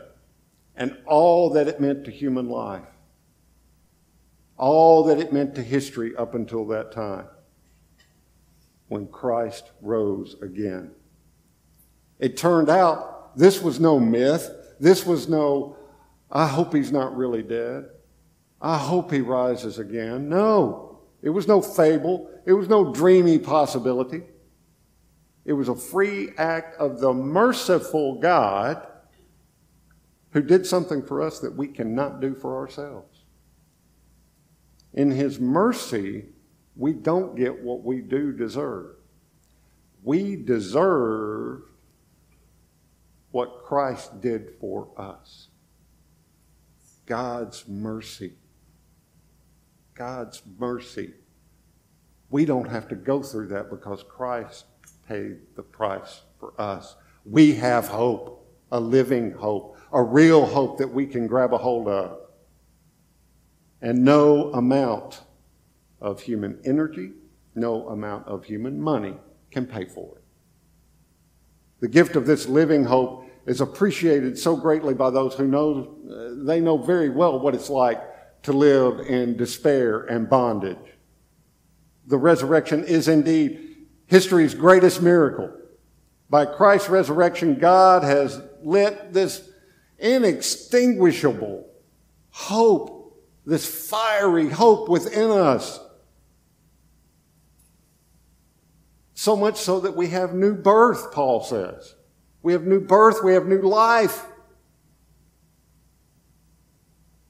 and 0.74 0.96
all 1.06 1.50
that 1.50 1.68
it 1.68 1.80
meant 1.80 2.04
to 2.06 2.10
human 2.10 2.48
life, 2.48 2.86
all 4.56 5.04
that 5.04 5.18
it 5.18 5.32
meant 5.32 5.54
to 5.54 5.62
history 5.62 6.16
up 6.16 6.34
until 6.34 6.66
that 6.68 6.92
time 6.92 7.26
when 8.88 9.06
Christ 9.06 9.70
rose 9.82 10.36
again. 10.40 10.92
It 12.18 12.36
turned 12.36 12.68
out 12.68 13.36
this 13.36 13.62
was 13.62 13.78
no 13.78 14.00
myth. 14.00 14.50
This 14.80 15.04
was 15.04 15.28
no, 15.28 15.76
I 16.30 16.46
hope 16.46 16.74
he's 16.74 16.90
not 16.90 17.14
really 17.16 17.42
dead. 17.42 17.90
I 18.60 18.78
hope 18.78 19.12
he 19.12 19.20
rises 19.20 19.78
again. 19.78 20.28
No, 20.28 21.00
it 21.22 21.30
was 21.30 21.46
no 21.46 21.60
fable. 21.60 22.30
It 22.46 22.54
was 22.54 22.68
no 22.68 22.92
dreamy 22.92 23.38
possibility. 23.38 24.22
It 25.44 25.52
was 25.52 25.68
a 25.68 25.74
free 25.74 26.30
act 26.38 26.76
of 26.76 27.00
the 27.00 27.12
merciful 27.12 28.16
God 28.20 28.86
who 30.30 30.42
did 30.42 30.66
something 30.66 31.02
for 31.02 31.22
us 31.22 31.40
that 31.40 31.54
we 31.54 31.68
cannot 31.68 32.20
do 32.20 32.34
for 32.34 32.56
ourselves. 32.56 33.24
In 34.94 35.10
His 35.10 35.38
mercy, 35.38 36.26
we 36.76 36.92
don't 36.92 37.36
get 37.36 37.62
what 37.62 37.82
we 37.82 38.00
do 38.00 38.32
deserve. 38.32 38.96
We 40.02 40.36
deserve 40.36 41.62
what 43.30 43.64
Christ 43.64 44.20
did 44.20 44.52
for 44.60 44.88
us. 44.96 45.48
God's 47.06 47.66
mercy. 47.68 48.34
God's 49.94 50.42
mercy. 50.58 51.14
We 52.30 52.44
don't 52.44 52.68
have 52.68 52.88
to 52.88 52.94
go 52.94 53.22
through 53.22 53.48
that 53.48 53.70
because 53.70 54.04
Christ 54.04 54.66
paid 55.08 55.38
the 55.56 55.62
price 55.62 56.22
for 56.38 56.54
us. 56.58 56.96
We 57.24 57.54
have 57.56 57.88
hope, 57.88 58.48
a 58.70 58.80
living 58.80 59.32
hope, 59.32 59.76
a 59.92 60.02
real 60.02 60.46
hope 60.46 60.78
that 60.78 60.92
we 60.92 61.06
can 61.06 61.26
grab 61.26 61.52
a 61.52 61.58
hold 61.58 61.88
of. 61.88 62.18
And 63.82 64.04
no 64.04 64.52
amount 64.52 65.22
of 66.00 66.20
human 66.22 66.60
energy, 66.64 67.12
no 67.54 67.88
amount 67.88 68.26
of 68.26 68.44
human 68.44 68.80
money 68.80 69.16
can 69.50 69.66
pay 69.66 69.84
for 69.84 70.16
it. 70.16 70.19
The 71.80 71.88
gift 71.88 72.16
of 72.16 72.26
this 72.26 72.46
living 72.46 72.84
hope 72.84 73.26
is 73.46 73.60
appreciated 73.60 74.38
so 74.38 74.56
greatly 74.56 74.94
by 74.94 75.10
those 75.10 75.34
who 75.34 75.46
know, 75.46 75.96
they 76.44 76.60
know 76.60 76.78
very 76.78 77.08
well 77.08 77.40
what 77.40 77.54
it's 77.54 77.70
like 77.70 78.00
to 78.42 78.52
live 78.52 79.00
in 79.00 79.36
despair 79.36 80.00
and 80.02 80.28
bondage. 80.28 80.76
The 82.06 82.18
resurrection 82.18 82.84
is 82.84 83.08
indeed 83.08 83.86
history's 84.06 84.54
greatest 84.54 85.02
miracle. 85.02 85.52
By 86.28 86.46
Christ's 86.46 86.88
resurrection, 86.88 87.58
God 87.58 88.02
has 88.02 88.40
lit 88.62 89.12
this 89.12 89.48
inextinguishable 89.98 91.66
hope, 92.30 93.18
this 93.46 93.88
fiery 93.88 94.48
hope 94.48 94.88
within 94.88 95.30
us. 95.30 95.80
So 99.20 99.36
much 99.36 99.58
so 99.58 99.80
that 99.80 99.94
we 99.94 100.06
have 100.06 100.32
new 100.32 100.54
birth, 100.54 101.12
Paul 101.12 101.44
says. 101.44 101.94
We 102.40 102.54
have 102.54 102.64
new 102.64 102.80
birth. 102.80 103.22
We 103.22 103.34
have 103.34 103.46
new 103.46 103.60
life. 103.60 104.24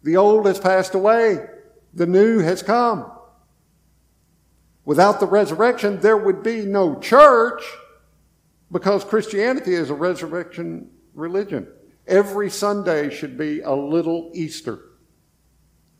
The 0.05 0.17
old 0.17 0.47
has 0.47 0.61
passed 0.61 0.95
away. 0.95 1.45
The 1.93 2.07
new 2.07 2.39
has 2.39 2.63
come. 2.63 3.11
Without 4.85 5.19
the 5.19 5.27
resurrection, 5.27 5.99
there 5.99 6.17
would 6.17 6.45
be 6.45 6.65
no 6.65 7.01
church 7.01 7.61
because 8.71 9.03
Christianity 9.03 9.75
is 9.75 9.91
a 9.91 9.95
resurrection 9.95 10.93
religion. 11.13 11.67
Every 12.07 12.51
Sunday 12.51 13.11
should 13.11 13.37
be 13.37 13.63
a 13.63 13.75
little 13.75 14.31
Easter. 14.33 14.79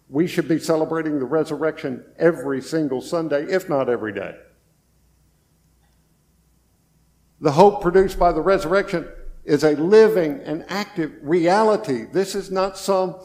We 0.09 0.29
should 0.29 0.47
be 0.47 0.61
celebrating 0.61 1.19
the 1.19 1.25
resurrection 1.25 2.05
every 2.17 2.63
single 2.63 3.01
Sunday, 3.01 3.43
if 3.43 3.69
not 3.69 3.89
every 3.89 4.13
day. 4.13 4.37
The 7.41 7.53
hope 7.53 7.83
produced 7.83 8.19
by 8.19 8.33
the 8.33 8.43
resurrection 8.43 9.09
is 9.45 9.65
a 9.65 9.73
living 9.73 10.41
and 10.45 10.65
active 10.69 11.13
reality. 11.23 12.05
This 12.13 12.35
is 12.35 12.51
not 12.51 12.77
some 12.77 13.17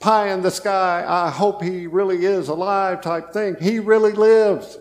pie 0.00 0.32
in 0.32 0.42
the 0.42 0.50
sky, 0.50 1.04
I 1.06 1.30
hope 1.30 1.62
he 1.62 1.86
really 1.86 2.24
is 2.24 2.48
alive 2.48 3.00
type 3.00 3.32
thing. 3.32 3.56
He 3.60 3.78
really 3.78 4.12
lives. 4.12 4.78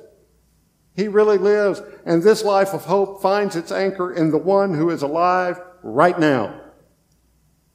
He 0.95 1.07
really 1.07 1.37
lives. 1.37 1.81
And 2.05 2.21
this 2.21 2.43
life 2.43 2.73
of 2.73 2.85
hope 2.85 3.21
finds 3.21 3.55
its 3.55 3.71
anchor 3.71 4.13
in 4.13 4.31
the 4.31 4.37
one 4.37 4.73
who 4.73 4.89
is 4.89 5.01
alive 5.01 5.59
right 5.83 6.17
now. 6.19 6.61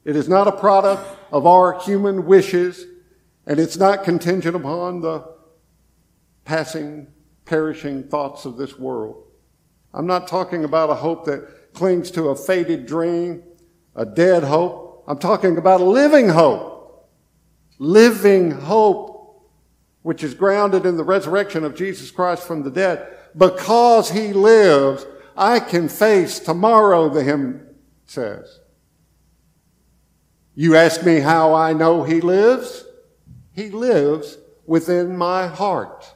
It 0.03 0.15
is 0.15 0.27
not 0.27 0.47
a 0.47 0.51
product 0.51 1.05
of 1.31 1.45
our 1.45 1.79
human 1.79 2.25
wishes, 2.25 2.85
and 3.45 3.59
it's 3.59 3.77
not 3.77 4.03
contingent 4.03 4.55
upon 4.55 5.01
the 5.01 5.33
passing, 6.43 7.07
perishing 7.45 8.03
thoughts 8.03 8.45
of 8.45 8.57
this 8.57 8.77
world. 8.77 9.22
I'm 9.93 10.07
not 10.07 10.27
talking 10.27 10.63
about 10.63 10.89
a 10.89 10.95
hope 10.95 11.25
that 11.25 11.73
clings 11.73 12.09
to 12.11 12.29
a 12.29 12.35
faded 12.35 12.85
dream, 12.85 13.43
a 13.95 14.05
dead 14.05 14.43
hope. 14.43 15.03
I'm 15.07 15.19
talking 15.19 15.57
about 15.57 15.81
a 15.81 15.85
living 15.85 16.29
hope. 16.29 17.09
Living 17.77 18.51
hope, 18.51 19.49
which 20.01 20.23
is 20.23 20.33
grounded 20.33 20.85
in 20.85 20.97
the 20.97 21.03
resurrection 21.03 21.63
of 21.63 21.75
Jesus 21.75 22.11
Christ 22.11 22.43
from 22.47 22.63
the 22.63 22.71
dead. 22.71 23.07
Because 23.35 24.09
he 24.09 24.33
lives, 24.33 25.05
I 25.35 25.59
can 25.59 25.89
face 25.89 26.39
tomorrow, 26.39 27.09
the 27.09 27.23
hymn 27.23 27.67
says. 28.05 28.59
You 30.55 30.75
ask 30.75 31.03
me 31.03 31.19
how 31.19 31.53
I 31.53 31.73
know 31.73 32.03
he 32.03 32.21
lives? 32.21 32.85
He 33.51 33.69
lives 33.69 34.37
within 34.65 35.17
my 35.17 35.47
heart. 35.47 36.15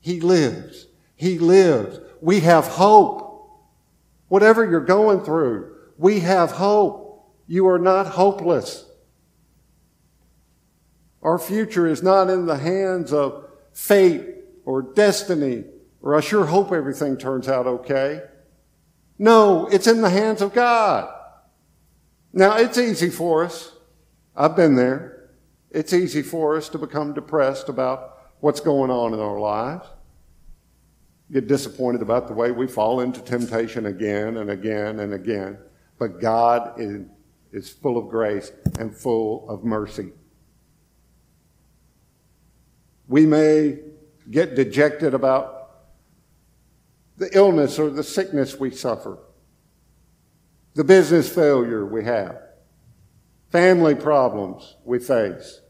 He 0.00 0.20
lives. 0.20 0.86
He 1.16 1.38
lives. 1.38 2.00
We 2.20 2.40
have 2.40 2.66
hope. 2.66 3.26
Whatever 4.28 4.68
you're 4.68 4.80
going 4.80 5.20
through, 5.20 5.74
we 5.96 6.20
have 6.20 6.52
hope. 6.52 7.32
You 7.46 7.68
are 7.68 7.78
not 7.78 8.06
hopeless. 8.06 8.84
Our 11.22 11.38
future 11.38 11.86
is 11.86 12.02
not 12.02 12.30
in 12.30 12.46
the 12.46 12.58
hands 12.58 13.12
of 13.12 13.48
fate 13.72 14.26
or 14.64 14.82
destiny, 14.82 15.64
or 16.02 16.14
I 16.14 16.20
sure 16.20 16.46
hope 16.46 16.72
everything 16.72 17.16
turns 17.16 17.48
out 17.48 17.66
okay. 17.66 18.22
No, 19.18 19.66
it's 19.66 19.86
in 19.86 20.02
the 20.02 20.10
hands 20.10 20.42
of 20.42 20.52
God. 20.52 21.12
Now, 22.32 22.56
it's 22.56 22.78
easy 22.78 23.10
for 23.10 23.44
us. 23.44 23.72
I've 24.36 24.54
been 24.54 24.76
there. 24.76 25.30
It's 25.70 25.92
easy 25.92 26.22
for 26.22 26.56
us 26.56 26.68
to 26.70 26.78
become 26.78 27.14
depressed 27.14 27.68
about 27.68 28.18
what's 28.40 28.60
going 28.60 28.90
on 28.90 29.14
in 29.14 29.20
our 29.20 29.40
lives 29.40 29.88
get 31.30 31.46
disappointed 31.46 32.02
about 32.02 32.26
the 32.26 32.32
way 32.32 32.50
we 32.50 32.66
fall 32.66 33.00
into 33.00 33.20
temptation 33.20 33.86
again 33.86 34.38
and 34.38 34.50
again 34.50 35.00
and 35.00 35.12
again. 35.12 35.58
But 35.98 36.20
God 36.20 36.80
is, 36.80 37.02
is 37.52 37.70
full 37.70 37.98
of 37.98 38.08
grace 38.08 38.50
and 38.78 38.94
full 38.94 39.48
of 39.48 39.64
mercy. 39.64 40.10
We 43.08 43.26
may 43.26 43.78
get 44.30 44.54
dejected 44.54 45.14
about 45.14 45.54
the 47.16 47.28
illness 47.36 47.78
or 47.78 47.90
the 47.90 48.04
sickness 48.04 48.58
we 48.58 48.70
suffer, 48.70 49.18
the 50.74 50.84
business 50.84 51.28
failure 51.28 51.84
we 51.84 52.04
have, 52.04 52.40
family 53.50 53.94
problems 53.94 54.76
we 54.84 54.98
face. 54.98 55.60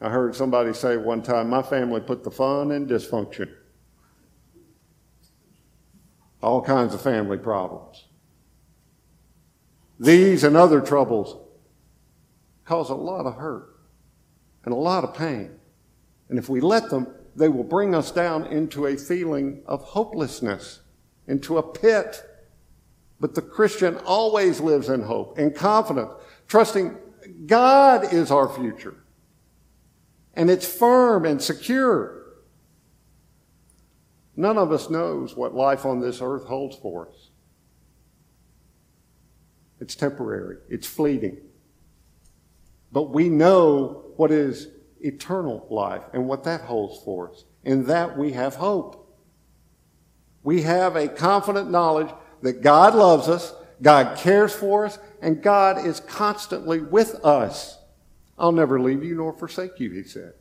I 0.00 0.10
heard 0.10 0.36
somebody 0.36 0.72
say 0.72 0.96
one 0.96 1.22
time, 1.22 1.48
My 1.48 1.62
family 1.62 2.00
put 2.00 2.22
the 2.22 2.30
fun 2.30 2.70
in 2.70 2.86
dysfunction 2.86 3.50
all 6.44 6.62
kinds 6.62 6.94
of 6.94 7.00
family 7.00 7.38
problems. 7.38 8.04
These 9.98 10.44
and 10.44 10.56
other 10.56 10.80
troubles 10.80 11.36
cause 12.64 12.90
a 12.90 12.94
lot 12.94 13.26
of 13.26 13.36
hurt 13.36 13.76
and 14.64 14.72
a 14.72 14.76
lot 14.76 15.04
of 15.04 15.14
pain. 15.14 15.50
And 16.28 16.38
if 16.38 16.48
we 16.48 16.60
let 16.60 16.90
them, 16.90 17.06
they 17.36 17.48
will 17.48 17.64
bring 17.64 17.94
us 17.94 18.10
down 18.10 18.46
into 18.46 18.86
a 18.86 18.96
feeling 18.96 19.62
of 19.66 19.82
hopelessness, 19.82 20.80
into 21.26 21.58
a 21.58 21.62
pit. 21.62 22.22
But 23.20 23.34
the 23.34 23.42
Christian 23.42 23.96
always 23.98 24.60
lives 24.60 24.88
in 24.88 25.02
hope, 25.02 25.38
in 25.38 25.52
confidence, 25.52 26.12
trusting 26.46 26.96
God 27.46 28.12
is 28.12 28.30
our 28.30 28.48
future. 28.48 28.96
And 30.34 30.50
it's 30.50 30.66
firm 30.66 31.24
and 31.24 31.40
secure. 31.40 32.23
None 34.36 34.58
of 34.58 34.72
us 34.72 34.90
knows 34.90 35.36
what 35.36 35.54
life 35.54 35.84
on 35.84 36.00
this 36.00 36.20
earth 36.20 36.44
holds 36.44 36.76
for 36.76 37.08
us. 37.08 37.30
It's 39.80 39.94
temporary, 39.94 40.56
it's 40.68 40.86
fleeting. 40.86 41.38
But 42.90 43.10
we 43.10 43.28
know 43.28 44.12
what 44.16 44.30
is 44.30 44.68
eternal 45.00 45.66
life 45.70 46.02
and 46.12 46.28
what 46.28 46.44
that 46.44 46.62
holds 46.62 47.02
for 47.04 47.30
us. 47.30 47.44
In 47.64 47.86
that 47.86 48.16
we 48.16 48.32
have 48.32 48.54
hope. 48.54 49.00
We 50.42 50.62
have 50.62 50.96
a 50.96 51.08
confident 51.08 51.70
knowledge 51.70 52.10
that 52.42 52.62
God 52.62 52.94
loves 52.94 53.28
us, 53.28 53.54
God 53.82 54.18
cares 54.18 54.54
for 54.54 54.84
us, 54.86 54.98
and 55.20 55.42
God 55.42 55.84
is 55.84 56.00
constantly 56.00 56.80
with 56.80 57.14
us. 57.24 57.78
I'll 58.38 58.52
never 58.52 58.80
leave 58.80 59.02
you 59.02 59.16
nor 59.16 59.32
forsake 59.32 59.80
you, 59.80 59.90
he 59.90 60.02
said. 60.02 60.34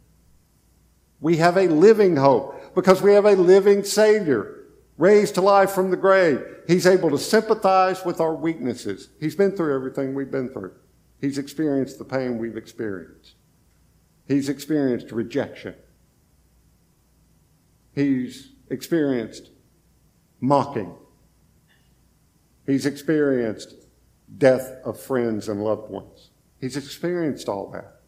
We 1.23 1.37
have 1.37 1.55
a 1.55 1.67
living 1.69 2.17
hope 2.17 2.75
because 2.75 3.01
we 3.01 3.13
have 3.13 3.23
a 3.23 3.31
living 3.31 3.85
Savior 3.85 4.65
raised 4.97 5.35
to 5.35 5.41
life 5.41 5.71
from 5.71 5.89
the 5.89 5.95
grave. 5.95 6.43
He's 6.67 6.85
able 6.85 7.09
to 7.11 7.17
sympathize 7.17 8.03
with 8.03 8.19
our 8.19 8.35
weaknesses. 8.35 9.07
He's 9.21 9.33
been 9.33 9.55
through 9.55 9.73
everything 9.73 10.13
we've 10.13 10.29
been 10.29 10.49
through. 10.49 10.73
He's 11.21 11.37
experienced 11.37 11.97
the 11.97 12.03
pain 12.03 12.39
we've 12.39 12.57
experienced. 12.57 13.35
He's 14.27 14.49
experienced 14.49 15.13
rejection. 15.13 15.75
He's 17.95 18.51
experienced 18.69 19.49
mocking. 20.41 20.93
He's 22.65 22.85
experienced 22.85 23.75
death 24.37 24.73
of 24.83 24.99
friends 24.99 25.47
and 25.47 25.63
loved 25.63 25.89
ones. 25.89 26.31
He's 26.59 26.75
experienced 26.75 27.47
all 27.47 27.71
that. 27.71 28.01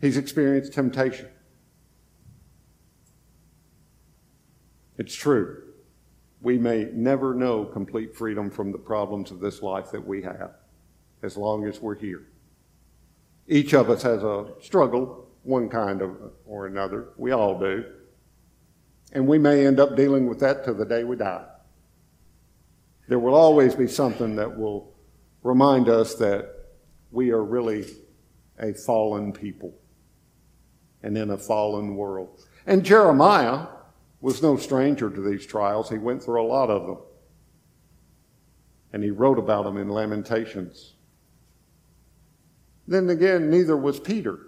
He's 0.00 0.16
experienced 0.16 0.72
temptation. 0.72 1.28
It's 5.00 5.14
true. 5.14 5.62
We 6.42 6.58
may 6.58 6.90
never 6.92 7.32
know 7.32 7.64
complete 7.64 8.14
freedom 8.14 8.50
from 8.50 8.70
the 8.70 8.76
problems 8.76 9.30
of 9.30 9.40
this 9.40 9.62
life 9.62 9.90
that 9.92 10.06
we 10.06 10.20
have 10.20 10.50
as 11.22 11.38
long 11.38 11.64
as 11.66 11.80
we're 11.80 11.94
here. 11.94 12.26
Each 13.48 13.72
of 13.72 13.88
us 13.88 14.02
has 14.02 14.22
a 14.22 14.48
struggle, 14.60 15.26
one 15.42 15.70
kind 15.70 16.02
of 16.02 16.18
or 16.44 16.66
another. 16.66 17.08
We 17.16 17.30
all 17.30 17.58
do. 17.58 17.82
And 19.14 19.26
we 19.26 19.38
may 19.38 19.66
end 19.66 19.80
up 19.80 19.96
dealing 19.96 20.26
with 20.26 20.38
that 20.40 20.66
till 20.66 20.74
the 20.74 20.84
day 20.84 21.02
we 21.02 21.16
die. 21.16 21.46
There 23.08 23.18
will 23.18 23.34
always 23.34 23.74
be 23.74 23.88
something 23.88 24.36
that 24.36 24.54
will 24.54 24.92
remind 25.42 25.88
us 25.88 26.14
that 26.16 26.46
we 27.10 27.30
are 27.30 27.42
really 27.42 27.86
a 28.58 28.74
fallen 28.74 29.32
people 29.32 29.72
and 31.02 31.16
in 31.16 31.30
a 31.30 31.38
fallen 31.38 31.96
world. 31.96 32.44
And 32.66 32.84
Jeremiah 32.84 33.66
was 34.20 34.42
no 34.42 34.56
stranger 34.56 35.08
to 35.08 35.20
these 35.20 35.46
trials. 35.46 35.88
He 35.88 35.98
went 35.98 36.22
through 36.22 36.42
a 36.42 36.46
lot 36.46 36.70
of 36.70 36.86
them. 36.86 36.98
And 38.92 39.02
he 39.02 39.10
wrote 39.10 39.38
about 39.38 39.64
them 39.64 39.76
in 39.76 39.88
Lamentations. 39.88 40.94
Then 42.86 43.08
again, 43.08 43.50
neither 43.50 43.76
was 43.76 44.00
Peter. 44.00 44.38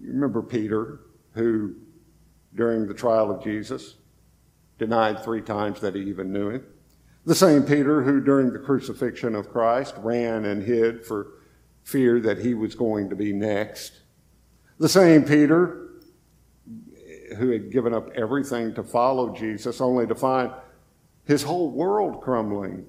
You 0.00 0.12
remember 0.12 0.42
Peter, 0.42 1.00
who 1.32 1.74
during 2.54 2.86
the 2.86 2.94
trial 2.94 3.30
of 3.30 3.42
Jesus 3.42 3.96
denied 4.78 5.24
three 5.24 5.40
times 5.40 5.80
that 5.80 5.94
he 5.94 6.02
even 6.02 6.32
knew 6.32 6.50
him. 6.50 6.64
The 7.24 7.34
same 7.34 7.64
Peter 7.64 8.02
who 8.02 8.20
during 8.20 8.52
the 8.52 8.58
crucifixion 8.58 9.34
of 9.34 9.50
Christ 9.50 9.94
ran 9.98 10.44
and 10.44 10.62
hid 10.62 11.04
for 11.04 11.32
fear 11.82 12.20
that 12.20 12.38
he 12.38 12.54
was 12.54 12.74
going 12.74 13.08
to 13.10 13.16
be 13.16 13.32
next. 13.32 14.00
The 14.78 14.88
same 14.88 15.24
Peter 15.24 15.85
who 17.36 17.50
had 17.50 17.70
given 17.70 17.94
up 17.94 18.10
everything 18.14 18.74
to 18.74 18.82
follow 18.82 19.34
Jesus, 19.34 19.80
only 19.80 20.06
to 20.06 20.14
find 20.14 20.50
his 21.24 21.42
whole 21.42 21.70
world 21.70 22.20
crumbling 22.22 22.86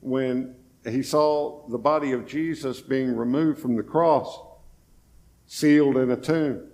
when 0.00 0.54
he 0.84 1.02
saw 1.02 1.66
the 1.68 1.78
body 1.78 2.12
of 2.12 2.26
Jesus 2.26 2.80
being 2.80 3.16
removed 3.16 3.58
from 3.58 3.76
the 3.76 3.82
cross, 3.82 4.38
sealed 5.46 5.96
in 5.96 6.10
a 6.10 6.16
tomb. 6.16 6.68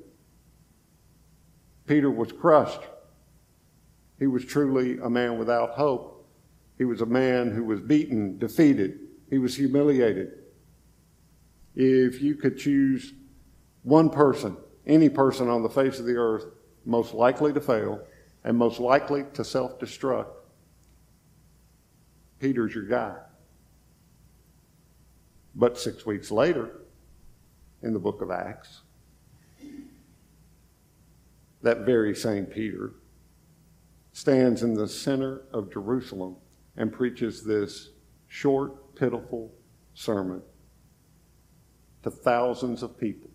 Peter 1.87 2.11
was 2.11 2.31
crushed. 2.33 2.81
He 4.19 4.27
was 4.27 4.45
truly 4.45 4.99
a 4.99 5.11
man 5.11 5.39
without 5.39 5.71
hope. 5.71 6.29
He 6.79 6.85
was 6.85 7.01
a 7.01 7.07
man 7.07 7.51
who 7.51 7.65
was 7.65 7.81
beaten, 7.81 8.39
defeated. 8.39 8.99
He 9.31 9.39
was 9.39 9.57
humiliated. 9.57 10.33
If 11.75 12.21
you 12.21 12.35
could 12.35 12.59
choose 12.59 13.15
one 13.83 14.11
person, 14.11 14.57
any 14.87 15.09
person 15.09 15.49
on 15.49 15.63
the 15.63 15.71
face 15.71 15.99
of 15.99 16.07
the 16.07 16.17
earth, 16.17 16.45
most 16.85 17.15
likely 17.15 17.53
to 17.53 17.61
fail 17.61 18.01
and 18.45 18.57
most 18.57 18.81
likely 18.81 19.25
to 19.35 19.45
self 19.45 19.79
destruct, 19.79 20.33
Peter's 22.39 22.75
your 22.75 22.87
guy. 22.87 23.17
But 25.55 25.79
six 25.79 26.07
weeks 26.07 26.31
later, 26.31 26.83
in 27.83 27.93
the 27.93 27.99
book 27.99 28.23
of 28.23 28.31
Acts, 28.31 28.83
that 31.63 31.81
very 31.81 32.15
same 32.15 32.47
Peter 32.47 32.95
stands 34.13 34.63
in 34.63 34.75
the 34.75 34.89
center 34.89 35.43
of 35.53 35.73
Jerusalem 35.73 36.37
and 36.77 36.93
preaches 36.93 37.45
this 37.45 37.91
short, 38.29 38.95
pitiful 38.97 39.53
sermon 39.95 40.43
to 42.03 42.11
thousands 42.11 42.83
of 42.83 42.99
people. 42.99 43.31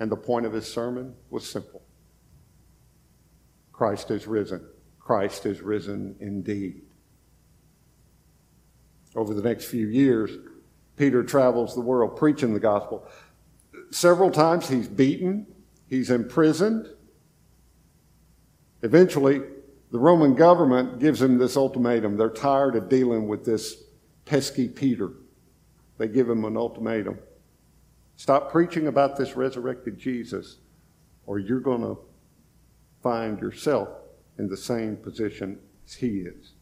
And 0.00 0.10
the 0.10 0.16
point 0.16 0.46
of 0.46 0.52
his 0.52 0.72
sermon 0.72 1.14
was 1.30 1.48
simple 1.48 1.82
Christ 3.72 4.10
is 4.10 4.26
risen. 4.26 4.66
Christ 4.98 5.46
is 5.46 5.60
risen 5.60 6.16
indeed. 6.20 6.82
Over 9.16 9.34
the 9.34 9.42
next 9.42 9.66
few 9.66 9.88
years, 9.88 10.30
Peter 10.96 11.22
travels 11.22 11.74
the 11.74 11.80
world 11.80 12.16
preaching 12.16 12.52
the 12.52 12.60
gospel. 12.60 13.06
Several 13.90 14.30
times 14.30 14.68
he's 14.68 14.88
beaten, 14.88 15.46
he's 15.88 16.10
imprisoned. 16.10 16.88
Eventually, 18.82 19.40
the 19.90 19.98
Roman 19.98 20.34
government 20.34 20.98
gives 20.98 21.22
him 21.22 21.38
this 21.38 21.56
ultimatum. 21.56 22.16
They're 22.16 22.28
tired 22.28 22.76
of 22.76 22.88
dealing 22.88 23.28
with 23.28 23.44
this 23.44 23.82
pesky 24.24 24.68
Peter. 24.68 25.10
They 25.96 26.08
give 26.08 26.28
him 26.28 26.44
an 26.44 26.56
ultimatum 26.56 27.18
stop 28.18 28.52
preaching 28.52 28.86
about 28.86 29.16
this 29.16 29.34
resurrected 29.34 29.98
Jesus, 29.98 30.58
or 31.24 31.38
you're 31.38 31.60
going 31.60 31.80
to 31.80 31.96
find 33.02 33.40
yourself 33.40 33.88
in 34.38 34.48
the 34.48 34.56
same 34.58 34.96
position 34.96 35.58
as 35.86 35.94
he 35.94 36.18
is 36.18 36.52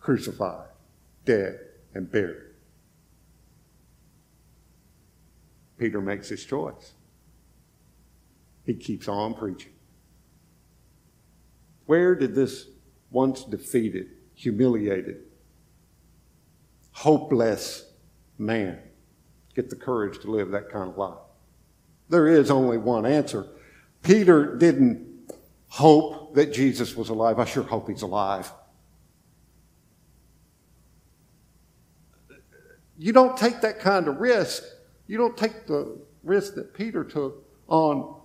crucified 0.00 0.66
dead, 1.24 1.58
and 1.94 2.10
buried. 2.10 2.52
Peter 5.78 6.00
makes 6.00 6.28
his 6.28 6.44
choice. 6.44 6.92
He 8.64 8.74
keeps 8.74 9.08
on 9.08 9.34
preaching. 9.34 9.72
Where 11.86 12.14
did 12.14 12.34
this 12.34 12.66
once 13.10 13.44
defeated, 13.44 14.08
humiliated, 14.34 15.22
hopeless 16.92 17.84
man 18.38 18.78
get 19.54 19.70
the 19.70 19.76
courage 19.76 20.20
to 20.20 20.30
live 20.30 20.50
that 20.50 20.70
kind 20.70 20.90
of 20.90 20.98
life? 20.98 21.18
There 22.08 22.28
is 22.28 22.50
only 22.50 22.78
one 22.78 23.06
answer. 23.06 23.46
Peter 24.02 24.56
didn't 24.56 25.30
hope 25.68 26.34
that 26.34 26.52
Jesus 26.52 26.94
was 26.94 27.08
alive. 27.08 27.38
I 27.38 27.44
sure 27.44 27.62
hope 27.62 27.88
he's 27.88 28.02
alive. 28.02 28.52
You 32.98 33.12
don't 33.12 33.36
take 33.36 33.60
that 33.62 33.80
kind 33.80 34.06
of 34.06 34.20
risk. 34.20 34.62
You 35.06 35.18
don't 35.18 35.36
take 35.36 35.66
the 35.66 35.98
risk 36.22 36.54
that 36.54 36.74
Peter 36.74 37.04
took 37.04 37.44
on, 37.68 38.20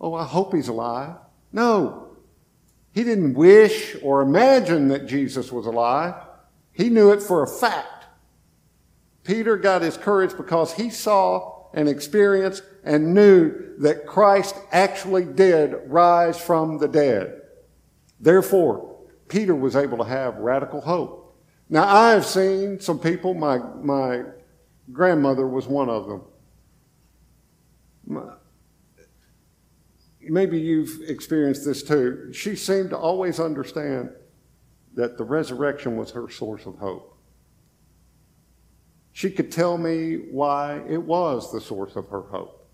oh, 0.00 0.14
I 0.14 0.24
hope 0.24 0.54
he's 0.54 0.68
alive. 0.68 1.16
No. 1.52 2.16
He 2.92 3.04
didn't 3.04 3.34
wish 3.34 3.96
or 4.02 4.22
imagine 4.22 4.88
that 4.88 5.06
Jesus 5.06 5.50
was 5.50 5.66
alive. 5.66 6.14
He 6.72 6.88
knew 6.88 7.10
it 7.10 7.22
for 7.22 7.42
a 7.42 7.46
fact. 7.46 7.95
Peter 9.26 9.56
got 9.56 9.82
his 9.82 9.96
courage 9.96 10.36
because 10.36 10.72
he 10.74 10.88
saw 10.88 11.66
and 11.74 11.88
experienced 11.88 12.62
and 12.84 13.12
knew 13.12 13.74
that 13.78 14.06
Christ 14.06 14.54
actually 14.70 15.24
did 15.24 15.74
rise 15.86 16.40
from 16.40 16.78
the 16.78 16.86
dead. 16.86 17.42
Therefore, 18.20 18.96
Peter 19.28 19.54
was 19.54 19.74
able 19.74 19.98
to 19.98 20.04
have 20.04 20.36
radical 20.36 20.80
hope. 20.80 21.36
Now, 21.68 21.88
I 21.88 22.10
have 22.12 22.24
seen 22.24 22.78
some 22.78 23.00
people, 23.00 23.34
my, 23.34 23.58
my 23.58 24.22
grandmother 24.92 25.48
was 25.48 25.66
one 25.66 25.88
of 25.90 26.06
them. 26.06 26.22
Maybe 30.20 30.60
you've 30.60 31.00
experienced 31.08 31.64
this 31.64 31.82
too. 31.82 32.32
She 32.32 32.54
seemed 32.54 32.90
to 32.90 32.96
always 32.96 33.40
understand 33.40 34.10
that 34.94 35.18
the 35.18 35.24
resurrection 35.24 35.96
was 35.96 36.12
her 36.12 36.30
source 36.30 36.64
of 36.64 36.78
hope. 36.78 37.15
She 39.16 39.30
could 39.30 39.50
tell 39.50 39.78
me 39.78 40.16
why 40.30 40.82
it 40.86 41.02
was 41.02 41.50
the 41.50 41.58
source 41.58 41.96
of 41.96 42.06
her 42.10 42.20
hope. 42.20 42.68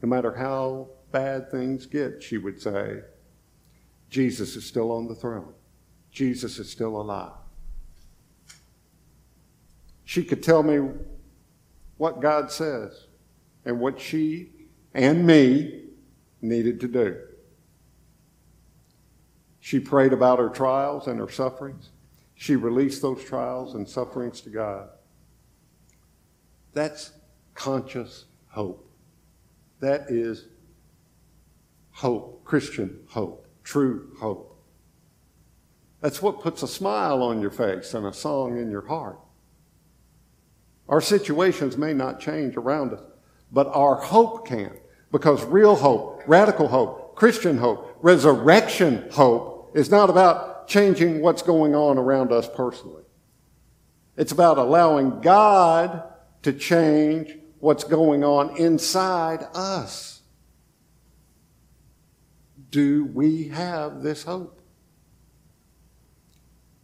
No 0.00 0.08
matter 0.08 0.32
how 0.32 0.88
bad 1.10 1.50
things 1.50 1.84
get, 1.84 2.22
she 2.22 2.38
would 2.38 2.58
say, 2.58 3.00
Jesus 4.08 4.56
is 4.56 4.64
still 4.64 4.90
on 4.90 5.08
the 5.08 5.14
throne. 5.14 5.52
Jesus 6.10 6.58
is 6.58 6.70
still 6.70 6.98
alive. 6.98 7.34
She 10.06 10.24
could 10.24 10.42
tell 10.42 10.62
me 10.62 10.88
what 11.98 12.22
God 12.22 12.50
says 12.50 13.08
and 13.66 13.78
what 13.78 14.00
she 14.00 14.52
and 14.94 15.26
me 15.26 15.82
needed 16.40 16.80
to 16.80 16.88
do. 16.88 17.20
She 19.60 19.80
prayed 19.80 20.14
about 20.14 20.38
her 20.38 20.48
trials 20.48 21.08
and 21.08 21.20
her 21.20 21.28
sufferings. 21.28 21.90
She 22.36 22.56
released 22.56 23.02
those 23.02 23.22
trials 23.22 23.74
and 23.74 23.86
sufferings 23.86 24.40
to 24.40 24.48
God. 24.48 24.88
That's 26.72 27.12
conscious 27.54 28.24
hope. 28.48 28.88
That 29.80 30.06
is 30.08 30.46
hope, 31.90 32.44
Christian 32.44 33.00
hope, 33.08 33.46
true 33.64 34.10
hope. 34.18 34.48
That's 36.00 36.20
what 36.20 36.40
puts 36.40 36.62
a 36.62 36.68
smile 36.68 37.22
on 37.22 37.40
your 37.40 37.50
face 37.50 37.94
and 37.94 38.06
a 38.06 38.12
song 38.12 38.58
in 38.58 38.70
your 38.70 38.86
heart. 38.86 39.18
Our 40.88 41.00
situations 41.00 41.76
may 41.76 41.94
not 41.94 42.20
change 42.20 42.56
around 42.56 42.92
us, 42.92 43.02
but 43.52 43.68
our 43.68 43.94
hope 43.94 44.46
can. 44.46 44.72
Because 45.12 45.44
real 45.44 45.76
hope, 45.76 46.22
radical 46.26 46.68
hope, 46.68 47.14
Christian 47.14 47.58
hope, 47.58 47.98
resurrection 48.02 49.08
hope 49.12 49.72
is 49.74 49.90
not 49.90 50.10
about 50.10 50.66
changing 50.66 51.20
what's 51.20 51.42
going 51.42 51.74
on 51.74 51.98
around 51.98 52.32
us 52.32 52.48
personally. 52.48 53.02
It's 54.16 54.32
about 54.32 54.58
allowing 54.58 55.20
God 55.20 56.02
to 56.42 56.52
change 56.52 57.36
what's 57.60 57.84
going 57.84 58.24
on 58.24 58.56
inside 58.56 59.46
us. 59.54 60.22
Do 62.70 63.04
we 63.04 63.48
have 63.48 64.02
this 64.02 64.24
hope? 64.24 64.60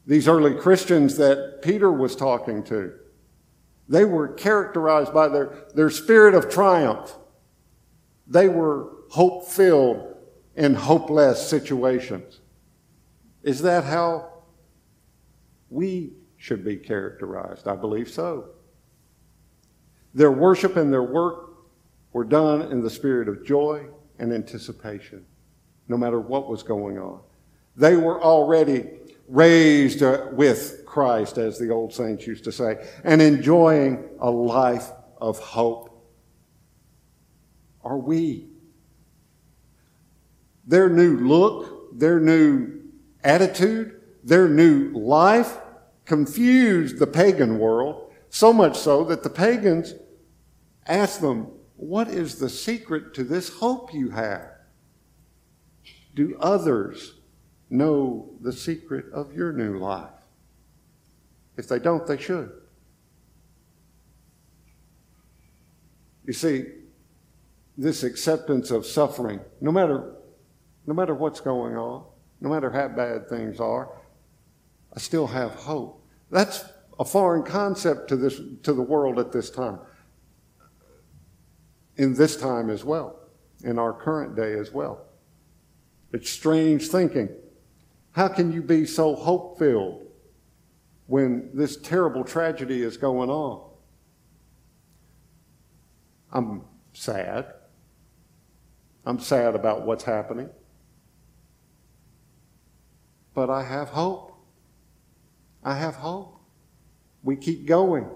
These 0.06 0.28
early 0.28 0.54
Christians 0.54 1.16
that 1.16 1.60
Peter 1.62 1.90
was 1.90 2.14
talking 2.14 2.62
to, 2.64 2.94
they 3.88 4.04
were 4.04 4.28
characterized 4.28 5.12
by 5.12 5.28
their, 5.28 5.66
their 5.74 5.90
spirit 5.90 6.34
of 6.34 6.48
triumph. 6.50 7.16
They 8.26 8.48
were 8.48 8.92
hope 9.10 9.46
filled 9.46 10.14
in 10.54 10.74
hopeless 10.74 11.46
situations. 11.48 12.40
Is 13.42 13.62
that 13.62 13.84
how 13.84 14.42
we 15.70 16.12
should 16.36 16.64
be 16.64 16.76
characterized? 16.76 17.66
I 17.66 17.76
believe 17.76 18.08
so. 18.08 18.50
Their 20.18 20.32
worship 20.32 20.74
and 20.74 20.92
their 20.92 21.04
work 21.04 21.50
were 22.12 22.24
done 22.24 22.72
in 22.72 22.82
the 22.82 22.90
spirit 22.90 23.28
of 23.28 23.46
joy 23.46 23.86
and 24.18 24.32
anticipation, 24.32 25.24
no 25.86 25.96
matter 25.96 26.18
what 26.18 26.48
was 26.48 26.64
going 26.64 26.98
on. 26.98 27.20
They 27.76 27.96
were 27.96 28.20
already 28.20 28.88
raised 29.28 30.02
uh, 30.02 30.26
with 30.32 30.82
Christ, 30.84 31.38
as 31.38 31.56
the 31.56 31.70
old 31.70 31.94
saints 31.94 32.26
used 32.26 32.42
to 32.44 32.50
say, 32.50 32.84
and 33.04 33.22
enjoying 33.22 34.08
a 34.18 34.28
life 34.28 34.90
of 35.20 35.38
hope. 35.38 36.04
Are 37.84 37.98
we? 37.98 38.48
Their 40.66 40.88
new 40.88 41.16
look, 41.16 41.96
their 41.96 42.18
new 42.18 42.80
attitude, 43.22 44.00
their 44.24 44.48
new 44.48 44.90
life 44.98 45.58
confused 46.06 46.98
the 46.98 47.06
pagan 47.06 47.60
world, 47.60 48.12
so 48.30 48.52
much 48.52 48.76
so 48.76 49.04
that 49.04 49.22
the 49.22 49.30
pagans 49.30 49.94
asked 50.88 51.20
them, 51.20 51.48
What 51.76 52.08
is 52.08 52.36
the 52.36 52.48
secret 52.48 53.14
to 53.14 53.24
this 53.24 53.48
hope 53.48 53.94
you 53.94 54.10
have? 54.10 54.50
Do 56.14 56.36
others 56.40 57.14
know 57.70 58.30
the 58.40 58.52
secret 58.52 59.06
of 59.12 59.32
your 59.32 59.52
new 59.52 59.78
life. 59.78 60.10
If 61.56 61.68
they 61.68 61.78
don't, 61.78 62.06
they 62.06 62.16
should. 62.16 62.50
You 66.24 66.32
see, 66.32 66.66
this 67.76 68.02
acceptance 68.02 68.70
of 68.70 68.84
suffering, 68.84 69.40
no 69.60 69.72
matter, 69.72 70.14
no 70.86 70.94
matter 70.94 71.14
what's 71.14 71.40
going 71.40 71.76
on, 71.76 72.04
no 72.40 72.50
matter 72.50 72.70
how 72.70 72.88
bad 72.88 73.28
things 73.28 73.60
are, 73.60 73.90
I 74.94 74.98
still 74.98 75.26
have 75.26 75.52
hope. 75.52 76.04
That's 76.30 76.64
a 76.98 77.04
foreign 77.04 77.42
concept 77.42 78.08
to, 78.08 78.16
this, 78.16 78.40
to 78.64 78.72
the 78.72 78.82
world 78.82 79.18
at 79.18 79.32
this 79.32 79.50
time. 79.50 79.78
In 81.98 82.14
this 82.14 82.36
time 82.36 82.70
as 82.70 82.84
well, 82.84 83.18
in 83.64 83.78
our 83.78 83.92
current 83.92 84.36
day 84.36 84.54
as 84.54 84.72
well. 84.72 85.04
It's 86.12 86.30
strange 86.30 86.88
thinking. 86.88 87.28
How 88.12 88.28
can 88.28 88.52
you 88.52 88.62
be 88.62 88.86
so 88.86 89.14
hope 89.14 89.58
filled 89.58 90.06
when 91.06 91.50
this 91.52 91.76
terrible 91.76 92.24
tragedy 92.24 92.82
is 92.82 92.96
going 92.96 93.30
on? 93.30 93.68
I'm 96.32 96.62
sad. 96.92 97.52
I'm 99.04 99.18
sad 99.18 99.54
about 99.54 99.86
what's 99.86 100.04
happening. 100.04 100.50
But 103.34 103.50
I 103.50 103.62
have 103.62 103.88
hope. 103.88 104.32
I 105.64 105.74
have 105.74 105.96
hope. 105.96 106.40
We 107.22 107.36
keep 107.36 107.66
going. 107.66 108.06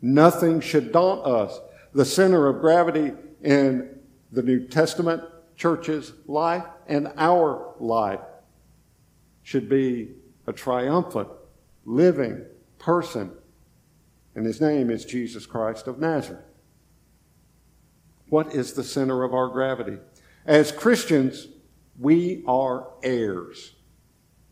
Nothing 0.00 0.60
should 0.60 0.92
daunt 0.92 1.26
us. 1.26 1.58
The 1.92 2.04
center 2.04 2.46
of 2.46 2.60
gravity 2.60 3.12
in 3.42 3.98
the 4.32 4.42
New 4.42 4.66
Testament 4.68 5.22
church's 5.56 6.12
life 6.26 6.64
and 6.86 7.12
our 7.16 7.74
life 7.80 8.20
should 9.42 9.68
be 9.68 10.12
a 10.46 10.52
triumphant, 10.52 11.28
living 11.84 12.44
person. 12.78 13.32
And 14.34 14.46
his 14.46 14.60
name 14.60 14.90
is 14.90 15.04
Jesus 15.04 15.46
Christ 15.46 15.86
of 15.86 15.98
Nazareth. 15.98 16.44
What 18.28 18.54
is 18.54 18.72
the 18.72 18.84
center 18.84 19.24
of 19.24 19.34
our 19.34 19.48
gravity? 19.48 19.98
As 20.46 20.70
Christians, 20.70 21.48
we 21.98 22.44
are 22.46 22.88
heirs. 23.02 23.74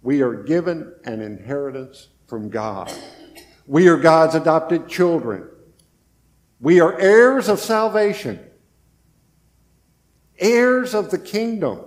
We 0.03 0.21
are 0.23 0.43
given 0.43 0.95
an 1.05 1.21
inheritance 1.21 2.09
from 2.27 2.51
God. 2.51 2.93
We 3.67 3.89
are 3.89 3.97
God's 3.97 4.35
adopted 4.35 4.89
children. 4.89 5.49
We 6.61 6.81
are 6.81 6.99
heirs 6.99 7.49
of 7.49 7.61
salvation, 7.61 8.41
heirs 10.39 10.95
of 10.95 11.11
the 11.11 11.19
kingdom, 11.19 11.81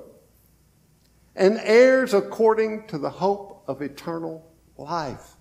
and 1.36 1.60
heirs 1.64 2.14
according 2.14 2.88
to 2.88 2.98
the 2.98 3.10
hope 3.10 3.64
of 3.68 3.82
eternal 3.82 4.50
life. 4.78 5.36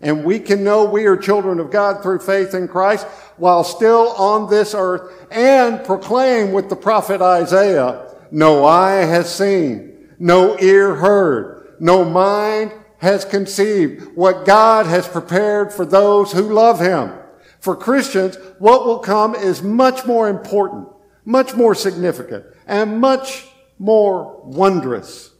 And 0.00 0.24
we 0.24 0.38
can 0.38 0.62
know 0.62 0.84
we 0.84 1.06
are 1.06 1.16
children 1.16 1.58
of 1.58 1.70
God 1.70 2.02
through 2.02 2.18
faith 2.20 2.54
in 2.54 2.68
Christ 2.68 3.06
while 3.36 3.64
still 3.64 4.10
on 4.10 4.50
this 4.50 4.74
earth 4.74 5.26
and 5.30 5.84
proclaim 5.84 6.52
with 6.52 6.68
the 6.68 6.76
prophet 6.76 7.22
Isaiah, 7.22 8.14
no 8.30 8.64
eye 8.64 9.04
has 9.04 9.34
seen, 9.34 10.14
no 10.18 10.58
ear 10.58 10.94
heard, 10.94 11.76
no 11.80 12.04
mind 12.04 12.72
has 12.98 13.24
conceived 13.24 14.14
what 14.14 14.44
God 14.44 14.86
has 14.86 15.08
prepared 15.08 15.72
for 15.72 15.84
those 15.84 16.32
who 16.32 16.52
love 16.52 16.80
him. 16.80 17.12
For 17.64 17.74
Christians, 17.74 18.36
what 18.58 18.84
will 18.84 18.98
come 18.98 19.34
is 19.34 19.62
much 19.62 20.04
more 20.04 20.28
important, 20.28 20.86
much 21.24 21.54
more 21.54 21.74
significant, 21.74 22.44
and 22.66 23.00
much 23.00 23.48
more 23.78 24.42
wondrous 24.44 25.30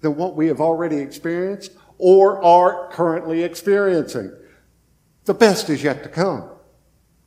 than 0.00 0.16
what 0.16 0.34
we 0.34 0.48
have 0.48 0.60
already 0.60 0.96
experienced 0.96 1.70
or 1.98 2.42
are 2.42 2.90
currently 2.90 3.44
experiencing. 3.44 4.32
The 5.24 5.34
best 5.34 5.70
is 5.70 5.84
yet 5.84 6.02
to 6.02 6.08
come. 6.08 6.50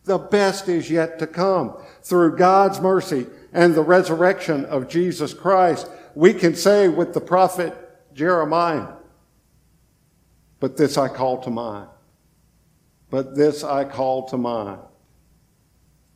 The 0.03 0.17
best 0.17 0.67
is 0.67 0.91
yet 0.91 1.17
to 1.19 1.27
come. 1.27 1.77
Through 2.03 2.35
God's 2.35 2.81
mercy 2.81 3.27
and 3.53 3.73
the 3.73 3.83
resurrection 3.83 4.65
of 4.65 4.89
Jesus 4.89 5.33
Christ, 5.33 5.89
we 6.13 6.33
can 6.33 6.57
say 6.57 6.89
with 6.89 7.13
the 7.13 7.21
prophet 7.21 7.73
Jeremiah, 8.13 8.95
But 10.59 10.75
this 10.75 10.97
I 10.97 11.07
call 11.07 11.41
to 11.43 11.49
mind. 11.49 11.87
But 13.09 13.35
this 13.35 13.63
I 13.63 13.85
call 13.85 14.27
to 14.29 14.37
mind. 14.37 14.79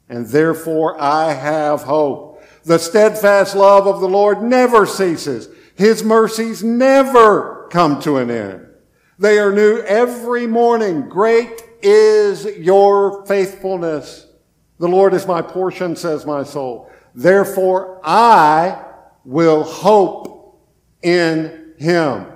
And 0.10 0.26
therefore 0.28 1.00
I 1.00 1.34
have 1.34 1.84
hope. 1.84 2.44
The 2.64 2.80
steadfast 2.80 3.56
love 3.56 3.88
of 3.88 4.02
the 4.02 4.08
Lord 4.08 4.42
never 4.42 4.86
ceases. 4.86 5.50
His 5.76 6.04
mercies 6.04 6.64
never 6.64 7.68
come 7.72 8.02
to 8.02 8.18
an 8.18 8.30
end. 8.30 8.68
They 9.18 9.38
are 9.40 9.54
new 9.54 9.80
every 9.80 10.48
morning. 10.48 11.08
Great 11.08 11.64
is 11.82 12.46
your 12.58 13.26
faithfulness. 13.26 14.28
The 14.80 14.88
Lord 14.88 15.14
is 15.14 15.28
my 15.28 15.42
portion, 15.42 15.96
says 15.96 16.26
my 16.26 16.44
soul. 16.44 16.90
Therefore, 17.14 18.02
I 18.04 18.84
will 19.26 19.64
hope 19.64 20.62
in 21.02 21.74
him. 21.78 22.28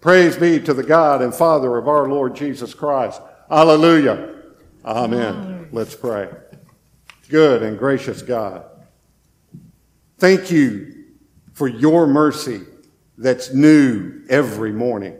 Praise 0.00 0.36
be 0.36 0.60
to 0.60 0.74
the 0.74 0.82
God 0.82 1.22
and 1.22 1.34
Father 1.34 1.76
of 1.76 1.86
our 1.86 2.08
Lord 2.08 2.34
Jesus 2.34 2.74
Christ. 2.74 3.22
Hallelujah. 3.52 4.44
Amen. 4.82 5.68
Let's 5.72 5.94
pray. 5.94 6.30
Good 7.28 7.62
and 7.62 7.78
gracious 7.78 8.22
God, 8.22 8.64
thank 10.16 10.50
you 10.50 11.04
for 11.52 11.68
your 11.68 12.06
mercy 12.06 12.62
that's 13.18 13.52
new 13.52 14.22
every 14.30 14.72
morning. 14.72 15.18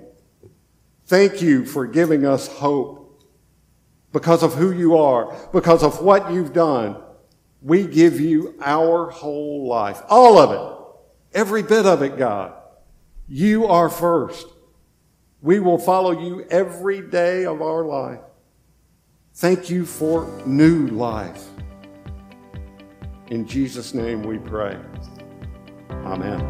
Thank 1.04 1.42
you 1.42 1.66
for 1.66 1.86
giving 1.86 2.24
us 2.24 2.48
hope 2.48 3.22
because 4.14 4.42
of 4.42 4.54
who 4.54 4.72
you 4.72 4.96
are, 4.96 5.36
because 5.52 5.82
of 5.82 6.00
what 6.00 6.32
you've 6.32 6.54
done. 6.54 6.96
We 7.60 7.86
give 7.86 8.18
you 8.18 8.54
our 8.62 9.10
whole 9.10 9.68
life, 9.68 10.00
all 10.08 10.38
of 10.38 10.52
it, 10.52 11.38
every 11.38 11.62
bit 11.62 11.84
of 11.84 12.00
it, 12.00 12.16
God. 12.16 12.54
You 13.28 13.66
are 13.66 13.90
first. 13.90 14.46
We 15.42 15.58
will 15.58 15.78
follow 15.78 16.12
you 16.12 16.46
every 16.50 17.02
day 17.02 17.46
of 17.46 17.60
our 17.62 17.84
life. 17.84 18.20
Thank 19.34 19.68
you 19.68 19.84
for 19.84 20.30
new 20.46 20.86
life. 20.86 21.42
In 23.28 23.44
Jesus' 23.44 23.92
name 23.92 24.22
we 24.22 24.38
pray. 24.38 24.78
Amen. 25.90 26.40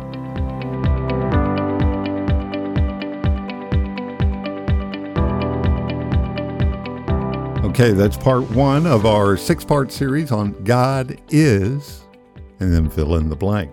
Okay, 7.64 7.92
that's 7.92 8.18
part 8.18 8.50
one 8.50 8.86
of 8.86 9.06
our 9.06 9.38
six 9.38 9.64
part 9.64 9.90
series 9.90 10.30
on 10.30 10.52
God 10.64 11.18
is, 11.30 12.04
and 12.60 12.70
then 12.74 12.90
fill 12.90 13.16
in 13.16 13.30
the 13.30 13.36
blank. 13.36 13.70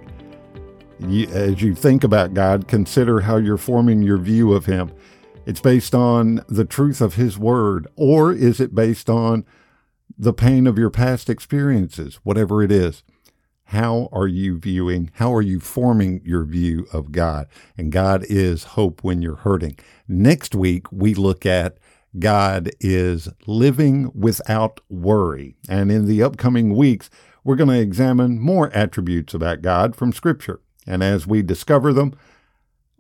As 1.34 1.62
you 1.62 1.76
think 1.76 2.06
about 2.06 2.34
God, 2.34 2.70
consider 2.70 3.20
how 3.20 3.36
you're 3.36 3.58
forming 3.58 4.02
your 4.02 4.18
view 4.18 4.54
of 4.54 4.66
Him. 4.66 4.92
It's 5.50 5.62
based 5.62 5.96
on 5.96 6.46
the 6.48 6.64
truth 6.64 7.02
of 7.02 7.16
His 7.16 7.36
Word, 7.36 7.88
or 7.96 8.32
is 8.32 8.60
it 8.60 8.76
based 8.76 9.10
on 9.10 9.48
the 10.16 10.32
pain 10.32 10.68
of 10.68 10.78
your 10.78 10.92
past 10.92 11.28
experiences, 11.28 12.20
whatever 12.22 12.62
it 12.62 12.72
is? 12.72 13.02
How 13.64 14.10
are 14.12 14.28
you 14.28 14.60
viewing, 14.60 15.10
how 15.16 15.34
are 15.34 15.42
you 15.42 15.60
forming 15.60 16.22
your 16.24 16.44
view 16.44 16.86
of 16.94 17.12
God? 17.12 17.48
And 17.76 17.92
God 17.92 18.24
is 18.30 18.76
hope 18.76 19.04
when 19.04 19.24
you're 19.24 19.38
hurting. 19.38 19.80
Next 20.08 20.54
week, 20.54 20.86
we 20.92 21.16
look 21.16 21.48
at 21.48 21.80
God 22.20 22.70
is 22.80 23.28
living 23.48 24.12
without 24.14 24.82
worry. 24.88 25.56
And 25.68 25.92
in 25.92 26.06
the 26.06 26.22
upcoming 26.22 26.76
weeks, 26.76 27.10
we're 27.44 27.56
going 27.56 27.72
to 27.72 27.82
examine 27.82 28.40
more 28.40 28.70
attributes 28.72 29.34
about 29.34 29.64
God 29.64 29.96
from 29.96 30.14
Scripture. 30.14 30.62
And 30.86 31.02
as 31.02 31.26
we 31.26 31.42
discover 31.42 31.92
them, 31.92 32.14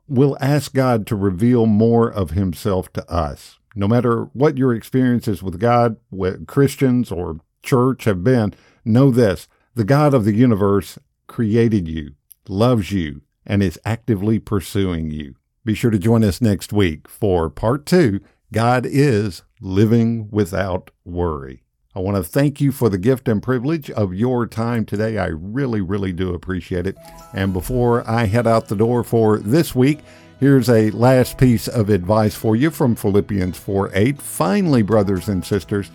we'll 0.09 0.37
ask 0.41 0.73
God 0.73 1.05
to 1.07 1.15
reveal 1.15 1.65
more 1.65 2.11
of 2.11 2.31
Himself 2.31 2.91
to 2.93 3.09
us. 3.09 3.59
No 3.75 3.87
matter 3.87 4.25
what 4.33 4.57
your 4.57 4.73
experiences 4.73 5.43
with 5.43 5.59
God, 5.59 5.97
with 6.11 6.47
Christians 6.47 7.11
or 7.11 7.39
church 7.63 8.05
have 8.05 8.23
been, 8.23 8.53
know 8.83 9.11
this 9.11 9.47
the 9.75 9.83
God 9.83 10.13
of 10.13 10.25
the 10.25 10.33
universe 10.33 10.97
created 11.27 11.87
you, 11.87 12.15
loves 12.47 12.91
you, 12.91 13.21
and 13.45 13.63
is 13.63 13.79
actively 13.85 14.39
pursuing 14.39 15.11
you. 15.11 15.35
Be 15.63 15.73
sure 15.73 15.91
to 15.91 15.99
join 15.99 16.23
us 16.23 16.41
next 16.41 16.73
week 16.73 17.07
for 17.07 17.49
part 17.49 17.85
two 17.85 18.19
God 18.51 18.85
is 18.85 19.43
living 19.61 20.29
without 20.31 20.89
worry. 21.05 21.63
I 21.95 22.01
want 22.01 22.17
to 22.17 22.23
thank 22.23 22.61
you 22.61 22.71
for 22.71 22.87
the 22.87 22.99
gift 22.99 23.27
and 23.27 23.41
privilege 23.41 23.89
of 23.89 24.13
your 24.13 24.45
time 24.45 24.85
today. 24.85 25.17
I 25.17 25.25
really, 25.25 25.81
really 25.81 26.13
do 26.13 26.35
appreciate 26.35 26.85
it. 26.85 26.95
And 27.33 27.51
before 27.51 28.07
I 28.07 28.25
head 28.25 28.45
out 28.45 28.67
the 28.67 28.75
door 28.75 29.03
for 29.03 29.39
this 29.39 29.73
week, 29.73 30.01
here's 30.39 30.69
a 30.69 30.91
last 30.91 31.39
piece 31.39 31.67
of 31.67 31.89
advice 31.89 32.35
for 32.35 32.55
you 32.55 32.69
from 32.69 32.95
Philippians 32.95 33.57
4 33.57 33.89
8. 33.95 34.21
Finally, 34.21 34.83
brothers 34.83 35.29
and 35.29 35.43
sisters, 35.43 35.89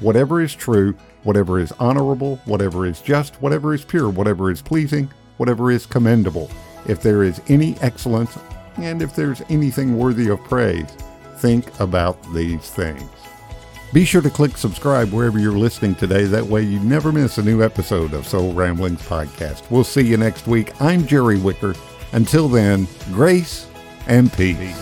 whatever 0.00 0.42
is 0.42 0.54
true, 0.54 0.94
whatever 1.22 1.58
is 1.58 1.72
honorable, 1.80 2.36
whatever 2.44 2.84
is 2.84 3.00
just, 3.00 3.40
whatever 3.40 3.72
is 3.72 3.86
pure, 3.86 4.10
whatever 4.10 4.50
is 4.50 4.60
pleasing, 4.60 5.10
whatever 5.38 5.70
is 5.70 5.86
commendable, 5.86 6.50
If 6.86 7.00
there 7.00 7.22
is 7.22 7.40
any 7.48 7.74
excellence 7.80 8.36
and 8.76 9.00
if 9.00 9.16
there's 9.16 9.40
anything 9.48 9.96
worthy 9.96 10.28
of 10.28 10.44
praise, 10.44 10.90
think 11.36 11.80
about 11.80 12.22
these 12.34 12.68
things. 12.68 13.17
Be 13.90 14.04
sure 14.04 14.20
to 14.20 14.28
click 14.28 14.58
subscribe 14.58 15.12
wherever 15.12 15.38
you're 15.38 15.52
listening 15.52 15.94
today. 15.94 16.24
That 16.24 16.44
way 16.44 16.62
you 16.62 16.78
never 16.80 17.10
miss 17.10 17.38
a 17.38 17.42
new 17.42 17.62
episode 17.62 18.12
of 18.12 18.28
Soul 18.28 18.52
Ramblings 18.52 19.00
Podcast. 19.08 19.70
We'll 19.70 19.82
see 19.82 20.02
you 20.02 20.18
next 20.18 20.46
week. 20.46 20.78
I'm 20.78 21.06
Jerry 21.06 21.38
Wicker. 21.38 21.74
Until 22.12 22.48
then, 22.48 22.86
grace 23.12 23.66
and 24.06 24.30
peace. 24.30 24.76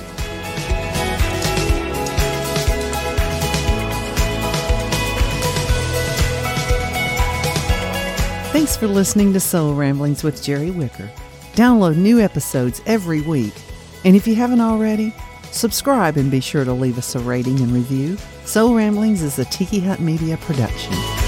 Thanks 8.51 8.77
for 8.77 8.89
listening 8.89 9.33
to 9.35 9.41
Soul 9.41 9.75
Ramblings 9.75 10.25
with 10.25 10.43
Jerry 10.43 10.73
Wicker. 10.73 11.09
Download 11.53 11.97
new 11.97 12.19
episodes 12.19 12.83
every 12.87 13.21
week. 13.21 13.55
And 14.05 14.17
if 14.17 14.27
you 14.27 14.35
haven't 14.35 14.61
already, 14.61 15.15
subscribe 15.53 16.17
and 16.17 16.29
be 16.29 16.41
sure 16.41 16.65
to 16.65 16.73
leave 16.73 16.99
us 16.99 17.15
a 17.15 17.21
rating 17.21 17.61
and 17.61 17.71
review. 17.71 18.17
Soul 18.47 18.77
Ramblings 18.77 19.23
is 19.23 19.41
a 19.41 19.45
Tiki 19.45 19.81
Hut 19.81 19.99
Media 19.99 20.37
production. 20.37 21.26